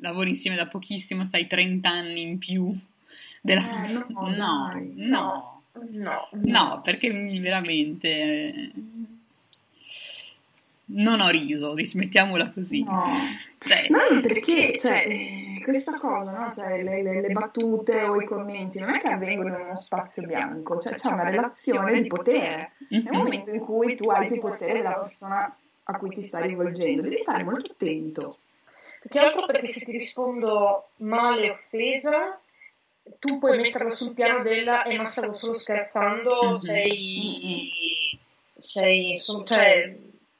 [0.00, 2.76] lavori insieme da pochissimo, sei 30 anni in più
[3.40, 3.86] della...
[3.86, 8.70] Eh, no, no, no, no, no, perché veramente...
[10.88, 12.82] non ho riso, dismettiamola così.
[12.82, 13.04] No,
[13.58, 16.52] cioè, no perché cioè, eh, questa cosa, no?
[16.54, 20.22] cioè, le, le, le, battute o i commenti non è che avvengono in uno spazio
[20.26, 22.72] bianco, cioè c'è una relazione di potere.
[22.94, 23.04] Mm-hmm.
[23.04, 25.56] Nel momento in cui tu hai più potere della persona
[25.88, 28.38] a cui ti stai rivolgendo, devi stare molto attento.
[29.00, 32.38] Più che altro perché se ti rispondo male offesa,
[33.18, 36.54] tu puoi metterlo sul piano della eh ma stavo solo scherzando, mm-hmm.
[36.54, 38.18] sei,
[38.58, 39.96] sei insomma, cioè,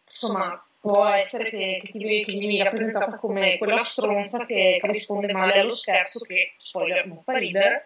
[0.08, 5.32] insomma, può essere che, che, ti, che vieni rappresentata come quella stronza che, che, risponde
[5.32, 7.84] male allo scherzo, che spoiler non fa ridere.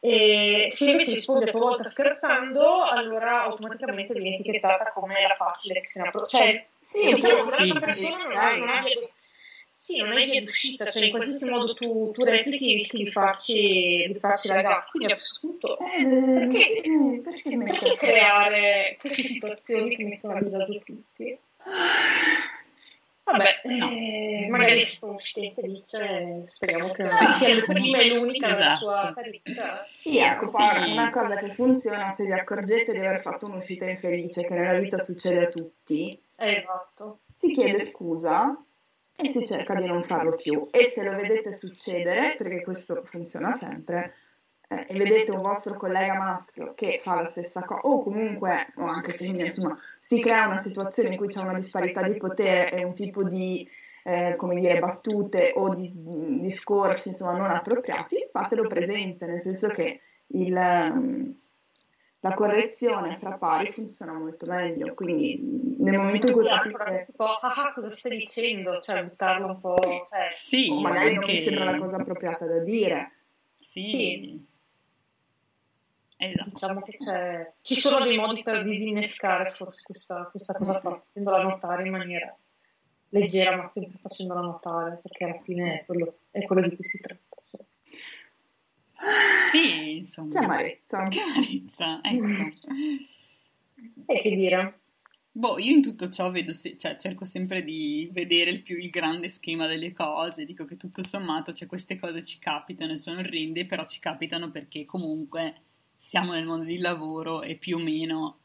[0.00, 5.82] E se invece risponde a tua volta scherzando, allora automaticamente viene etichettata come la facile
[6.04, 9.08] appro- Cioè, sì, diciamo, l'altra persona non, ha, non ha via
[9.78, 14.06] sì, non è via d'uscita, cioè in qualsiasi modo tu, tu replichi rischi di farci,
[14.08, 16.82] di farci la gaffa, quindi a questo punto eh, perché,
[17.22, 21.38] perché, perché creare queste situazioni che mettono a disagio tutti?
[23.26, 23.90] Vabbè, no.
[23.90, 28.76] eh, magari sono uscite felice, speriamo che non sia la prima e l'unica esatto.
[28.76, 29.84] sua carriera.
[29.90, 34.46] Sì, ecco, poi una cosa che funziona se vi accorgete di aver fatto un'uscita infelice,
[34.46, 37.18] che nella vita succede a tutti, esatto.
[37.34, 38.56] si chiede scusa
[39.16, 40.64] e si cerca di non farlo più.
[40.70, 44.14] E se lo vedete succedere, perché questo funziona sempre,
[44.68, 48.84] eh, e vedete un vostro collega maschio che fa la stessa cosa, o comunque, o
[48.84, 52.84] anche femmina, insomma, si crea una situazione in cui c'è una disparità di potere e
[52.84, 53.68] un tipo di,
[54.02, 59.68] eh, come dire, battute o di, di discorsi, insomma, non appropriati, fatelo presente, nel senso
[59.68, 67.04] che il, la correzione fra pari funziona molto meglio, quindi nel momento in cui capite...
[67.06, 68.80] Tipo, ah, ah, cosa stai dicendo?
[68.80, 69.76] Cioè, buttarlo un po'...
[69.80, 70.32] Eh.
[70.32, 73.12] Sì, o magari non mi sembra la cosa appropriata da dire.
[73.60, 73.90] Sì.
[73.90, 74.54] sì.
[76.16, 76.50] Esatto.
[76.50, 77.52] Diciamo che c'è...
[77.60, 82.36] ci sono dei modi per disinnescare forse questa, questa cosa qua, facendola notare in maniera
[83.10, 86.98] leggera, ma sempre facendola notare, perché alla fine è quello, è quello di cui si
[86.98, 87.24] tratta.
[89.52, 90.38] Sì, insomma.
[90.40, 91.08] Che amarezza.
[91.08, 92.26] Che amarezza, ecco.
[94.06, 94.80] E che dire?
[95.32, 98.88] Boh, io in tutto ciò vedo, se, cioè, cerco sempre di vedere il più il
[98.88, 103.20] grande schema delle cose, dico che tutto sommato cioè, queste cose ci capitano e sono
[103.20, 105.64] orrende, però ci capitano perché comunque
[105.96, 108.38] siamo nel mondo del lavoro e più o meno,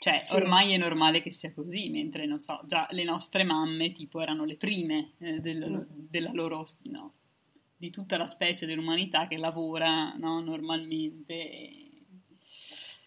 [0.00, 0.34] cioè sì.
[0.34, 4.44] ormai è normale che sia così, mentre non so, già le nostre mamme tipo erano
[4.44, 6.06] le prime eh, del, mm.
[6.08, 7.12] della loro, no,
[7.76, 11.88] di tutta la specie dell'umanità che lavora no, normalmente.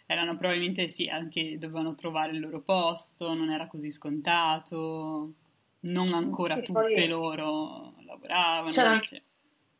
[0.05, 5.33] erano probabilmente sì, anche dovevano trovare il loro posto, non era così scontato,
[5.81, 8.71] non ancora sì, tutte loro lavoravano.
[8.71, 9.21] C'era, cioè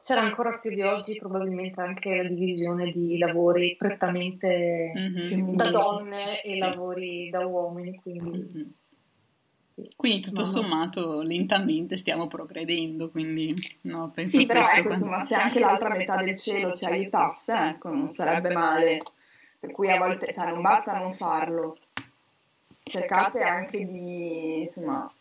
[0.04, 5.56] c'era ancora più di oggi probabilmente anche la divisione di lavori prettamente mm-hmm.
[5.56, 6.60] da donne e sì.
[6.60, 8.38] lavori da uomini, quindi...
[8.38, 8.70] Mm-hmm.
[9.96, 14.94] Quindi tutto no, sommato lentamente stiamo progredendo, quindi no, penso Sì, però ecco, quando...
[14.94, 19.02] insomma, se anche l'altra metà del cielo ci aiutasse, ecco, non sarebbe male.
[19.60, 21.78] Per cui a volte, cioè, non basta non farlo.
[22.84, 25.12] Cercate anche di, insomma,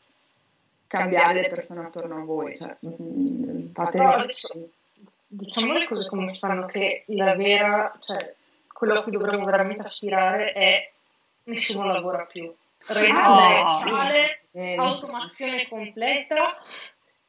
[0.92, 2.56] cambiare le persone attorno a voi.
[2.56, 4.22] Cioè, mm, fate Però,
[5.26, 8.34] diciamo le cose come stanno, che la vera, cioè,
[8.66, 10.90] quello a cui dovremmo veramente aspirare è
[11.44, 12.52] nessuno lavora più.
[12.84, 14.74] Rete sale, sì.
[14.76, 16.58] automazione completa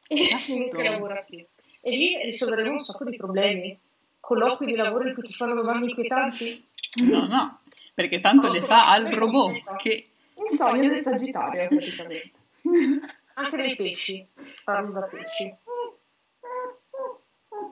[0.08, 1.42] e nessuno che lavora più.
[1.80, 3.78] E lì risolveremo un sacco di problemi.
[4.20, 6.66] Colloqui di lavoro in cui ti fanno domande inquietanti?
[6.94, 7.60] No, no,
[7.94, 10.08] perché tanto le fa al robot che...
[10.34, 12.32] Un sogno del Sagittario, praticamente.
[13.34, 14.26] Anche dei pesci,
[14.64, 15.54] parlo da pesci.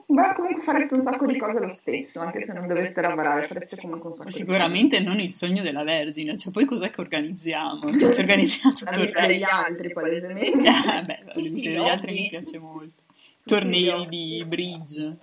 [0.07, 3.77] Ma comunque fareste un sacco di cose lo stesso, anche se non doveste lavorare, fareste
[3.77, 7.91] comunque un sacco Sicuramente non il sogno della Vergine, cioè poi cos'è che organizziamo?
[7.97, 9.27] Cioè ci organizziamo tutto il resto.
[9.27, 10.59] degli altri, palesemente.
[10.69, 13.01] eh, beh, la vita degli altri mi piace molto.
[13.45, 15.17] Tornei di bridge.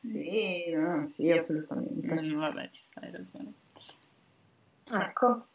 [0.00, 2.20] Sì, no, sì, assolutamente.
[2.20, 3.52] Mm, vabbè, ci stai ragione.
[4.92, 5.46] Ecco.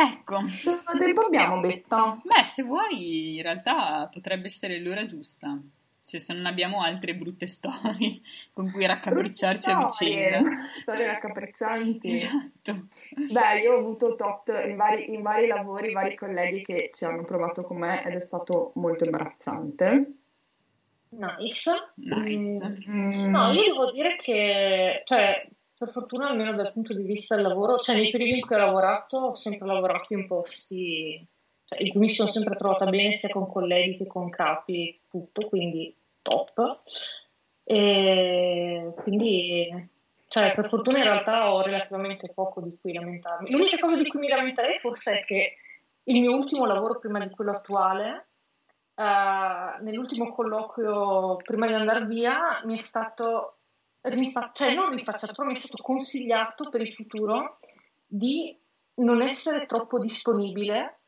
[0.00, 0.38] Ecco.
[0.62, 2.20] Quanto tempo abbiamo, Betta?
[2.22, 5.60] Beh, se vuoi, in realtà potrebbe essere l'ora giusta.
[6.04, 8.20] Cioè, se non abbiamo altre brutte storie
[8.54, 10.50] con cui raccapricciarci a vicenda.
[10.80, 12.14] Storie raccapriccianti.
[12.14, 12.86] Esatto.
[13.30, 17.24] Beh, io ho avuto tot in vari, in vari lavori, vari colleghi che ci hanno
[17.24, 20.12] provato con me ed è stato molto imbarazzante.
[21.10, 21.72] Nice.
[21.96, 22.84] Nice.
[22.88, 23.30] Mm.
[23.30, 25.46] No, io devo dire che, cioè,
[25.78, 28.58] per fortuna almeno dal punto di vista del lavoro, cioè nei periodi in cui ho
[28.58, 31.26] lavorato ho sempre lavorato in posti
[31.68, 35.46] cioè, in cui mi sono sempre trovata bene sia con colleghi che con capi, tutto,
[35.48, 36.80] quindi top.
[37.62, 39.90] E quindi,
[40.28, 43.50] cioè, per fortuna in realtà ho relativamente poco di cui lamentarmi.
[43.50, 45.56] L'unica cosa di cui mi lamenterei forse è che
[46.04, 48.28] il mio ultimo lavoro prima di quello attuale,
[48.94, 53.57] uh, nell'ultimo colloquio prima di andare via, mi è stato,
[54.02, 57.58] rifa- cioè non rifacciato, però mi è stato consigliato per il futuro
[58.06, 58.56] di
[58.94, 60.98] non essere troppo disponibile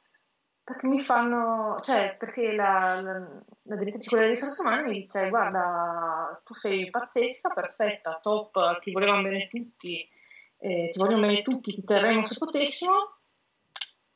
[0.63, 6.41] perché mi fanno, cioè perché la, la, la direttrice delle risorse umane mi dice guarda
[6.45, 10.09] tu sei pazzesca, perfetta, top, ti volevano bene tutti,
[10.59, 13.17] eh, ti vogliono bene tutti, ti terremo se potessimo,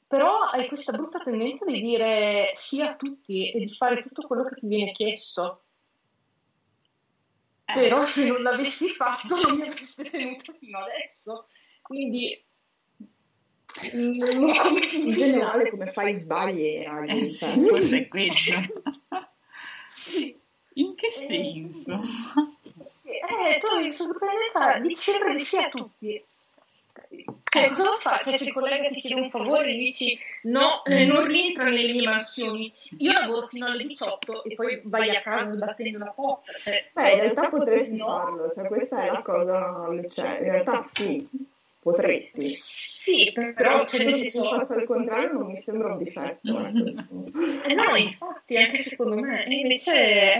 [0.07, 4.45] però hai questa brutta tendenza di dire sì a tutti e di fare tutto quello
[4.45, 5.64] che ti viene chiesto.
[7.67, 7.75] Eh.
[7.75, 11.49] Però se non l'avessi fatto non mi avreste tenuto fino adesso.
[11.83, 12.43] Quindi
[13.93, 18.53] in generale come fai sbagli a eh sì, forse è questo
[20.75, 22.01] in che senso?
[22.89, 26.25] Sì, eh, tu avevi assolutamente di sempre di sì a tutti
[27.61, 28.21] cioè, cosa fa?
[28.23, 31.93] Cioè, se il collega ti chiede un favore e dici no, eh, non rientra nelle
[31.93, 36.53] mie mansioni, io lavoro fino alle 18 e poi vai a casa sbattendo la porta.
[36.53, 38.07] Cioè, Beh, in realtà potresti no.
[38.07, 41.27] farlo, cioè, questa è la cosa, cioè, in realtà sì,
[41.85, 42.47] Potresti.
[42.47, 44.49] Sì, però cioè, se senso...
[44.49, 46.67] faccio al contrario non mi sembra un difetto.
[46.67, 46.73] eh
[47.77, 49.45] no, infatti, anche secondo me.
[49.45, 49.93] E invece,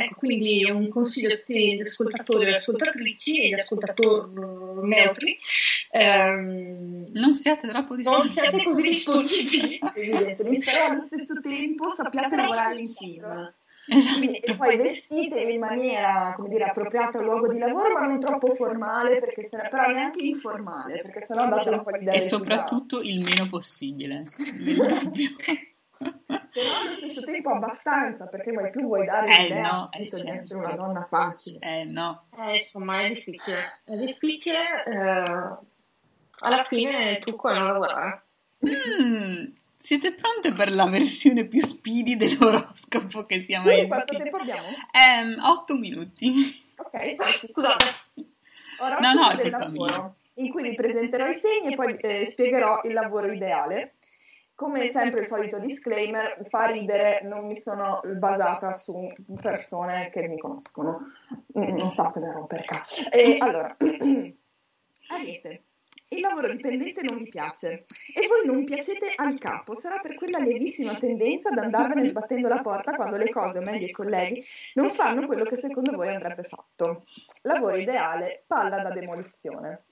[0.05, 4.31] ecco, quindi un consiglio a te, gli ascoltatori e le ascoltatrici e gli ascoltatori
[4.87, 5.37] neutri.
[5.91, 8.27] Ehm, non siate troppo disponibili.
[8.27, 9.79] Non siate così disponibili.
[9.97, 13.55] Evidentemente, però allo stesso tempo sappiate lavorare insieme.
[13.87, 14.19] Esatto.
[14.19, 18.19] Quindi, e poi vestite in maniera come dire, appropriata al luogo di lavoro, ma non
[18.19, 22.15] troppo formale, perché se, però neanche informale, perché sennò date un po' di idea.
[22.15, 24.25] E soprattutto il meno possibile.
[26.55, 30.07] però allo stesso tempo abbastanza, perché poi più vuoi dare eh l'idea no, eh di
[30.07, 30.29] sì.
[30.29, 31.59] essere una donna facile.
[31.61, 32.27] Eh no.
[32.39, 33.81] Eh, insomma, è difficile.
[33.85, 35.59] È difficile, eh,
[36.39, 38.23] alla fine il trucco è non lavorare.
[39.03, 39.45] Mm.
[39.85, 43.97] Siete pronte per la versione più speedy dell'oroscopo che sia mai esistita?
[43.97, 44.69] Quanto tempo abbiamo?
[44.91, 46.33] Ehm, 8 minuti.
[46.77, 47.85] Ok, scusate.
[48.79, 52.81] Oroscopo no, no, del lavoro, in cui vi presenterò i segni e poi eh, spiegherò
[52.85, 53.97] il lavoro ideale.
[54.55, 60.39] Come sempre il solito disclaimer, fa ridere, non mi sono basata su persone che mi
[60.39, 61.13] conoscono.
[61.53, 63.11] Non statene a rompere cazzo.
[63.11, 63.77] E allora,
[65.09, 65.65] Ariete
[66.09, 67.85] il lavoro dipendente non vi piace
[68.15, 72.61] e voi non piacete al capo, sarà per quella lievissima tendenza ad andarvene sbattendo la
[72.61, 74.45] porta quando le cose, o meglio i colleghi,
[74.75, 77.05] non fanno quello che secondo voi andrebbe fatto.
[77.43, 79.85] Lavoro ideale, palla da demolizione.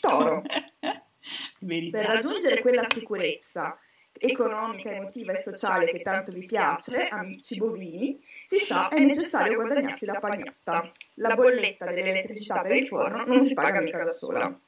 [0.00, 0.42] Toro.
[0.42, 3.78] Per raggiungere quella sicurezza
[4.18, 10.04] economica, emotiva e sociale che tanto vi piace, amici bovini, si sa è necessario guadagnarsi
[10.04, 10.90] la pagnotta.
[11.14, 14.60] La bolletta dell'elettricità per il forno non si paga mica da sola.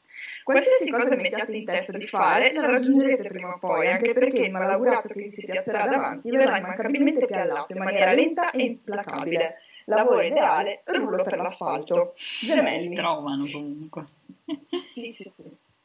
[0.44, 4.52] Qualsiasi cosa mettiate in testa di fare, la raggiungerete prima o poi, anche perché il
[4.52, 9.58] malaugurato che vi si piazzerà davanti verrà immancabilmente piallato in maniera lenta e implacabile.
[9.86, 12.14] Lavoro ideale, rullo per l'asfalto.
[12.40, 12.88] Gemelli.
[12.88, 14.06] Si trovano comunque.
[14.94, 15.42] Sì, sì, sì.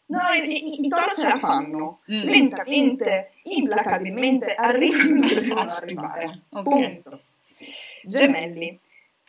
[0.07, 2.01] No, i, i, i toro ce la fanno.
[2.11, 2.23] Mm.
[2.23, 6.41] Lentamente, implacabilmente arrivano dove devono arrivare.
[6.49, 7.01] Okay.
[7.01, 7.21] Punto.
[8.03, 8.79] Gemelli.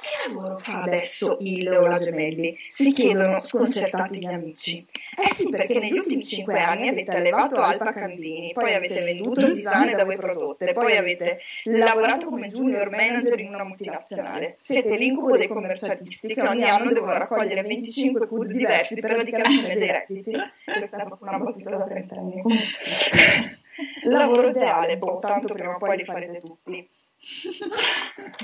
[0.00, 2.56] Che lavoro fa adesso il o la Gemelli?
[2.68, 4.86] Si chiedono sconcertati gli amici.
[5.14, 9.94] Eh sì, perché negli ultimi cinque anni avete allevato Alpa Canzini, poi avete venduto tisane
[9.94, 14.56] da voi prodotte, poi avete lavorato come junior manager in una multinazionale.
[14.58, 19.76] Siete l'incubo dei commercialisti che ogni anno devono raccogliere 25 CUD diversi per la dichiarazione
[19.76, 20.32] dei redditi.
[20.64, 22.42] Questa è proprio una battuta da trentenni.
[24.04, 26.88] Lavoro ideale, boh, tanto prima o poi li farete tutti.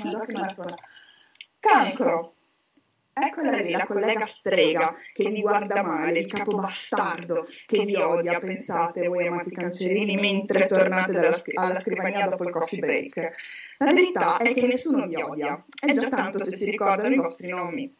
[0.03, 0.75] Madonna che maratona.
[1.59, 2.33] Cancro.
[3.19, 8.39] Eccola lì, la collega strega che vi guarda male, il capo bastardo che vi odia,
[8.39, 13.31] pensate voi amati cancerini, mentre tornate dalla, alla scrivania dopo il coffee break.
[13.79, 17.49] La verità è che nessuno vi odia, è già tanto se si ricordano i vostri
[17.49, 17.95] nomi.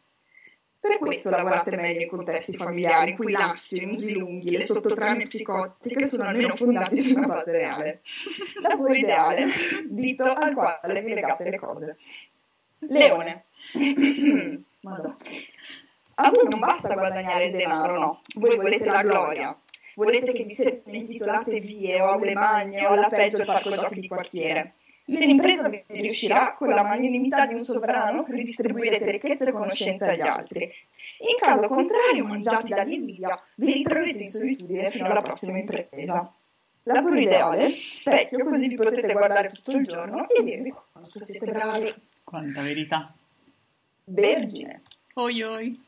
[0.80, 5.24] Per questo lavorate meglio in contesti familiari in cui lasci, i musi lunghi, le sottotrame
[5.24, 8.02] psicotiche sono almeno fondati su una base reale.
[8.62, 9.46] Lavoro ideale,
[9.88, 11.96] dito al quale vi legate le cose.
[12.80, 13.44] Leone.
[16.20, 18.20] A voi non basta guadagnare il denaro, no.
[18.36, 19.56] Voi volete la gloria.
[19.94, 24.00] Volete che vi siete intitolate vie o aule magne o alla peggio il parco giochi
[24.00, 24.74] di quartiere.
[25.04, 30.20] Se l'impresa vi riuscirà, con la magnanimità di un sovrano, ridistribuirete ricchezze e conoscenze agli
[30.20, 30.62] altri.
[30.62, 36.32] In caso contrario, mangiati dall'invidia, vi ritroverete in solitudine fino alla prossima impresa.
[36.82, 41.94] Lavoro ideale, specchio, così vi potete guardare tutto il giorno e dirvi quanto siete bravi.
[42.28, 43.10] Quanta verità.
[44.04, 44.82] Vergine.
[45.14, 45.82] Oi oi.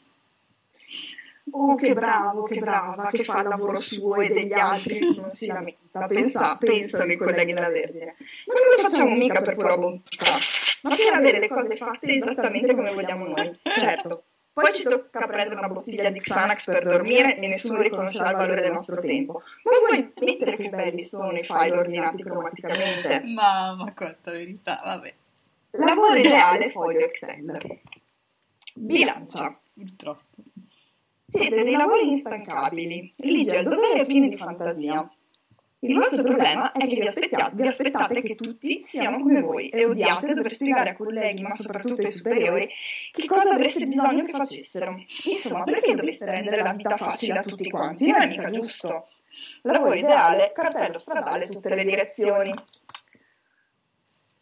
[1.51, 5.49] oh che bravo, che brava, che fa il lavoro suo e degli altri, non si
[5.49, 8.17] lamenta, pensa, pensano i colleghi della Vergine.
[8.47, 10.39] Ma non lo facciamo mica per pura bontà,
[10.85, 13.61] ma per avere le cose fatte esattamente come vogliamo noi.
[13.77, 14.23] Certo,
[14.55, 18.63] poi ci tocca prendere una bottiglia di Xanax per dormire e nessuno riconoscerà il valore
[18.63, 19.43] del nostro tempo.
[19.65, 23.25] Ma vuoi mettere che belli sono i file ordinati cromaticamente?
[23.27, 25.15] Mamma, quanta verità, vabbè.
[25.73, 27.81] Lavoro ideale foglio Excel.
[28.75, 29.59] Bilancia.
[29.75, 30.25] Purtroppo.
[31.27, 35.09] Siete dei lavori instancabili, ligi al dovere e pieni di fantasia.
[35.83, 39.87] Il vostro problema è che vi aspettate, vi aspettate che tutti siano come voi e
[39.87, 42.69] odiate dover spiegare a colleghi, ma soprattutto ai superiori,
[43.13, 45.03] che cosa avreste bisogno che facessero.
[45.25, 48.11] Insomma, perché dovreste rendere la vita facile a tutti quanti?
[48.11, 49.09] Non è mica giusto.
[49.63, 52.53] Lavoro ideale, cartello stradale, tutte le direzioni.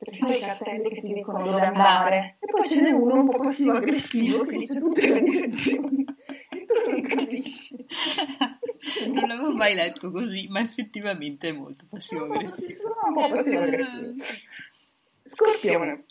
[0.09, 2.37] Perché sai i cartelli che ti dicono dove andare?
[2.41, 6.05] E poi ce n'è uno un po' passivo-aggressivo che dice tutte le direzioni.
[6.51, 7.77] E tu non capisci.
[9.13, 12.81] non l'avevo mai letto così, ma effettivamente è molto passivo-aggressivo.
[12.81, 14.15] Sono un po' passivo-aggressivo.
[15.25, 16.05] Scorpione.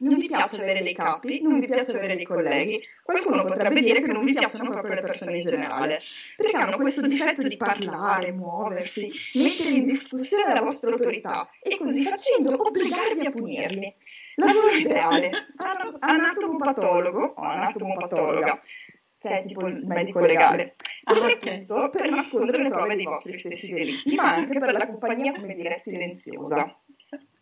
[0.00, 2.80] Non vi piace avere dei capi, non vi piace avere dei colleghi.
[3.02, 6.00] Qualcuno potrebbe dire che non vi piacciono proprio le persone in generale,
[6.36, 12.04] perché hanno questo difetto di parlare, muoversi, mettere in discussione la vostra autorità e così
[12.04, 13.94] facendo obbligarvi a punirli.
[14.36, 15.30] Lavoro ideale,
[15.98, 18.60] anatomopatologo o anatomopatologa,
[19.18, 24.14] che è tipo il medico legale, soprattutto per nascondere le prove dei vostri stessi delitti,
[24.14, 26.72] ma anche per la compagnia, come dire, silenziosa.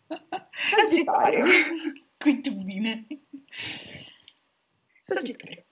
[0.75, 1.45] Sagittario.
[2.17, 3.05] Quietudine.
[5.01, 5.65] Sagittario.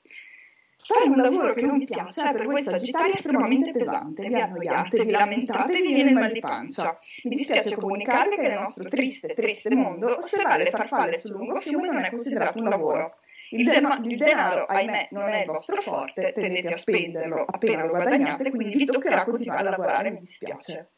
[0.77, 4.27] Fare un lavoro che non vi piace è per voi Sagittario estremamente pesante.
[4.27, 6.99] Vi annoiate, vi lamentate vi viene il mal di pancia.
[7.23, 11.89] Mi dispiace comunicarvi che nel nostro triste, triste mondo osservare le farfalle sul lungo fiume
[11.89, 13.17] non è considerato un lavoro.
[13.49, 17.89] Il, den- il, denaro, ahimè, non è il vostro forte, tendete a spenderlo appena lo
[17.89, 20.91] guadagnate, quindi vi toccherà continuare a lavorare, mi dispiace.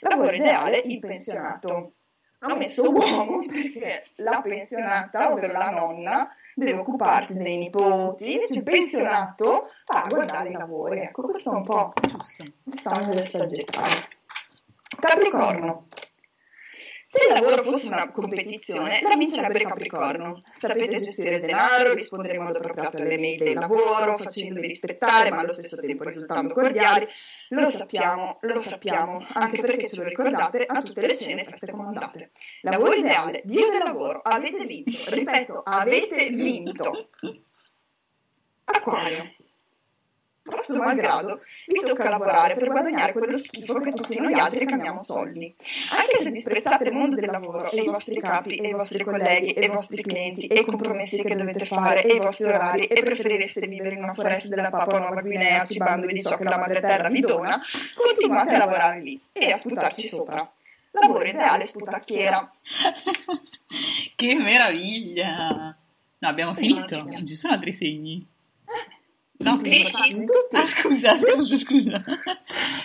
[0.00, 1.96] Lavoro ideale, il pensionato
[2.46, 8.62] ha messo uomo perché la pensionata, ovvero la nonna, deve occuparsi dei nipoti, invece il
[8.62, 11.00] pensionato fa guardare i lavori.
[11.00, 14.12] Ecco, questo è un po' il sogno del sagittario.
[15.00, 15.88] Capricorno.
[17.06, 20.42] Se il lavoro fosse una competizione, la vincerebbe il Capricorno.
[20.58, 25.52] Sapete gestire denaro, rispondere in modo appropriato alle mail del lavoro, facendovi rispettare, ma allo
[25.52, 27.06] stesso tempo risultando cordiali.
[27.48, 31.70] Lo sappiamo, lo sappiamo, anche perché ce lo ricordate a tutte le cene e feste
[31.70, 32.30] comandate.
[32.62, 34.98] Lavoro ideale, dio del lavoro, avete vinto.
[35.08, 37.10] Ripeto, avete vinto.
[38.64, 39.34] Acquario.
[40.46, 45.54] Vostro malgrado, vi tocca lavorare per guadagnare quello schifo che tutti noi altri chiamiamo soldi.
[45.90, 49.52] Anche se disprezzate il mondo del lavoro e i vostri capi e i vostri colleghi
[49.52, 53.02] e i vostri clienti e i compromessi che dovete fare e i vostri orari e
[53.02, 56.82] preferireste vivere in una foresta della Papua Nuova Guinea cibandovi di ciò che la madre
[56.82, 57.58] terra vi dona,
[57.94, 60.46] continuate a lavorare lì e a sputarci sopra.
[60.90, 62.52] Lavoro ideale sputacchiera.
[64.14, 65.74] che meraviglia!
[66.18, 68.32] No, abbiamo finito, non ci sono altri segni.
[69.44, 69.60] No,
[70.52, 72.04] ah, scusa, scusa, scusa.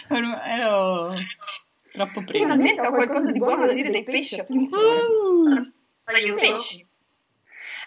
[0.10, 1.14] Ero
[1.92, 2.54] troppo prima.
[2.54, 5.74] Finalmente ho qualcosa di buono da dire dei pesci, attenzione.
[6.04, 6.86] Uh, pesci.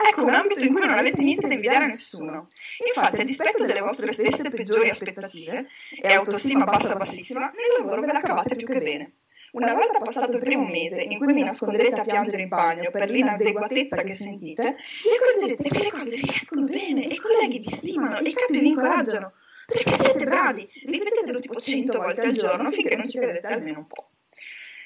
[0.08, 2.48] Ecco un ambito in cui non avete niente da invidiare a nessuno.
[2.86, 5.66] Infatti, a dispetto delle vostre stesse peggiori aspettative
[6.00, 9.12] e autostima bassa bassissima, nel lavoro ve la cavate più che bene.
[9.52, 13.10] Una volta passato il primo mese in cui vi nasconderete a piangere in bagno per
[13.10, 18.32] l'inadeguatezza che sentite, vi accorgerete che le cose riescono bene, i colleghi vi stimano, i
[18.32, 19.32] capi vi incoraggiano.
[19.66, 23.86] Perché siete bravi, ripetetelo tipo 100 volte al giorno finché non ci credete almeno un
[23.86, 24.08] po'.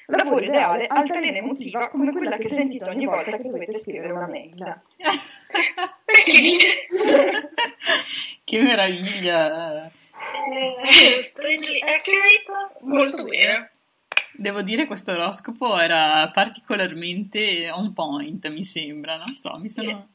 [0.07, 4.81] Lavoro ideale, altalena emotiva come quella che sentite ogni volta che dovete scrivere una mail.
[8.43, 9.89] che meraviglia!
[9.89, 13.71] Eh, strangely accurate, molto bene.
[14.37, 20.09] Devo dire che questo oroscopo era particolarmente on point, mi sembra, non so, mi sono...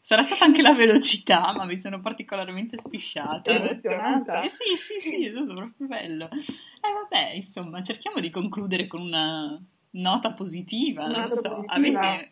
[0.00, 3.50] Sarà stata anche la velocità, ma mi sono particolarmente spisciata.
[3.50, 4.40] Emozionata?
[4.40, 6.30] Eh, sì, sì, sì, è stato proprio bello.
[6.30, 9.60] E eh, vabbè, insomma, cerchiamo di concludere con una
[9.90, 11.74] nota positiva, una non so, positiva.
[11.74, 12.30] avete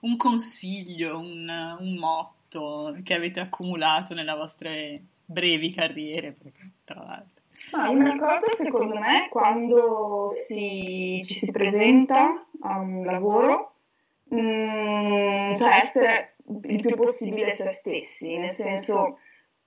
[0.00, 7.35] un consiglio, un, un motto che avete accumulato nelle vostre brevi carriere, perché tra l'altro.
[7.72, 13.74] Ma una cosa secondo me quando si, ci si presenta a un lavoro,
[14.24, 19.18] mh, mm, cioè essere il più possibile se stessi, nel senso,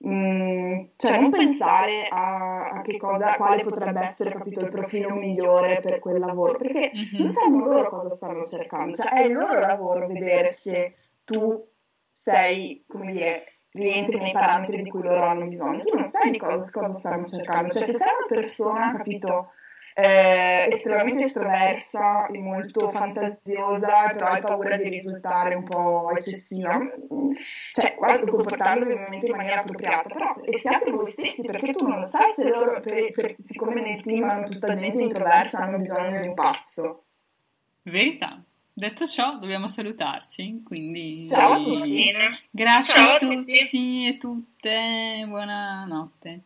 [0.06, 5.80] mm, cioè non pensare a, a, che cosa, quale potrebbe essere capito, il profilo migliore
[5.80, 7.22] per quel lavoro, perché mm-hmm.
[7.22, 10.94] non sanno loro cosa stanno cercando, cioè è il loro lavoro vedere se
[11.24, 11.68] tu
[12.10, 15.84] sei, come dire, rientri nei parametri di cui loro hanno bisogno.
[15.84, 17.72] Tu non sai di cosa, cosa stanno cercando.
[17.72, 19.52] Cioè, se sei una persona, capito,
[19.94, 26.78] eh, estremamente estroversa e molto fantasiosa, però hai paura di risultare un po' eccessiva,
[27.72, 32.48] cioè, comportandovi ovviamente in maniera appropriata, però siate voi stessi, perché tu non sai se
[32.48, 37.04] loro, per, per, siccome nel team hanno tutta gente introversa, hanno bisogno di un pazzo.
[37.82, 38.42] Verità.
[38.80, 41.28] Detto ciò, dobbiamo salutarci, quindi...
[41.28, 42.10] Ciao a tutti!
[42.48, 43.36] Grazie Ciao a tutti.
[43.36, 46.40] tutti e tutte, buonanotte.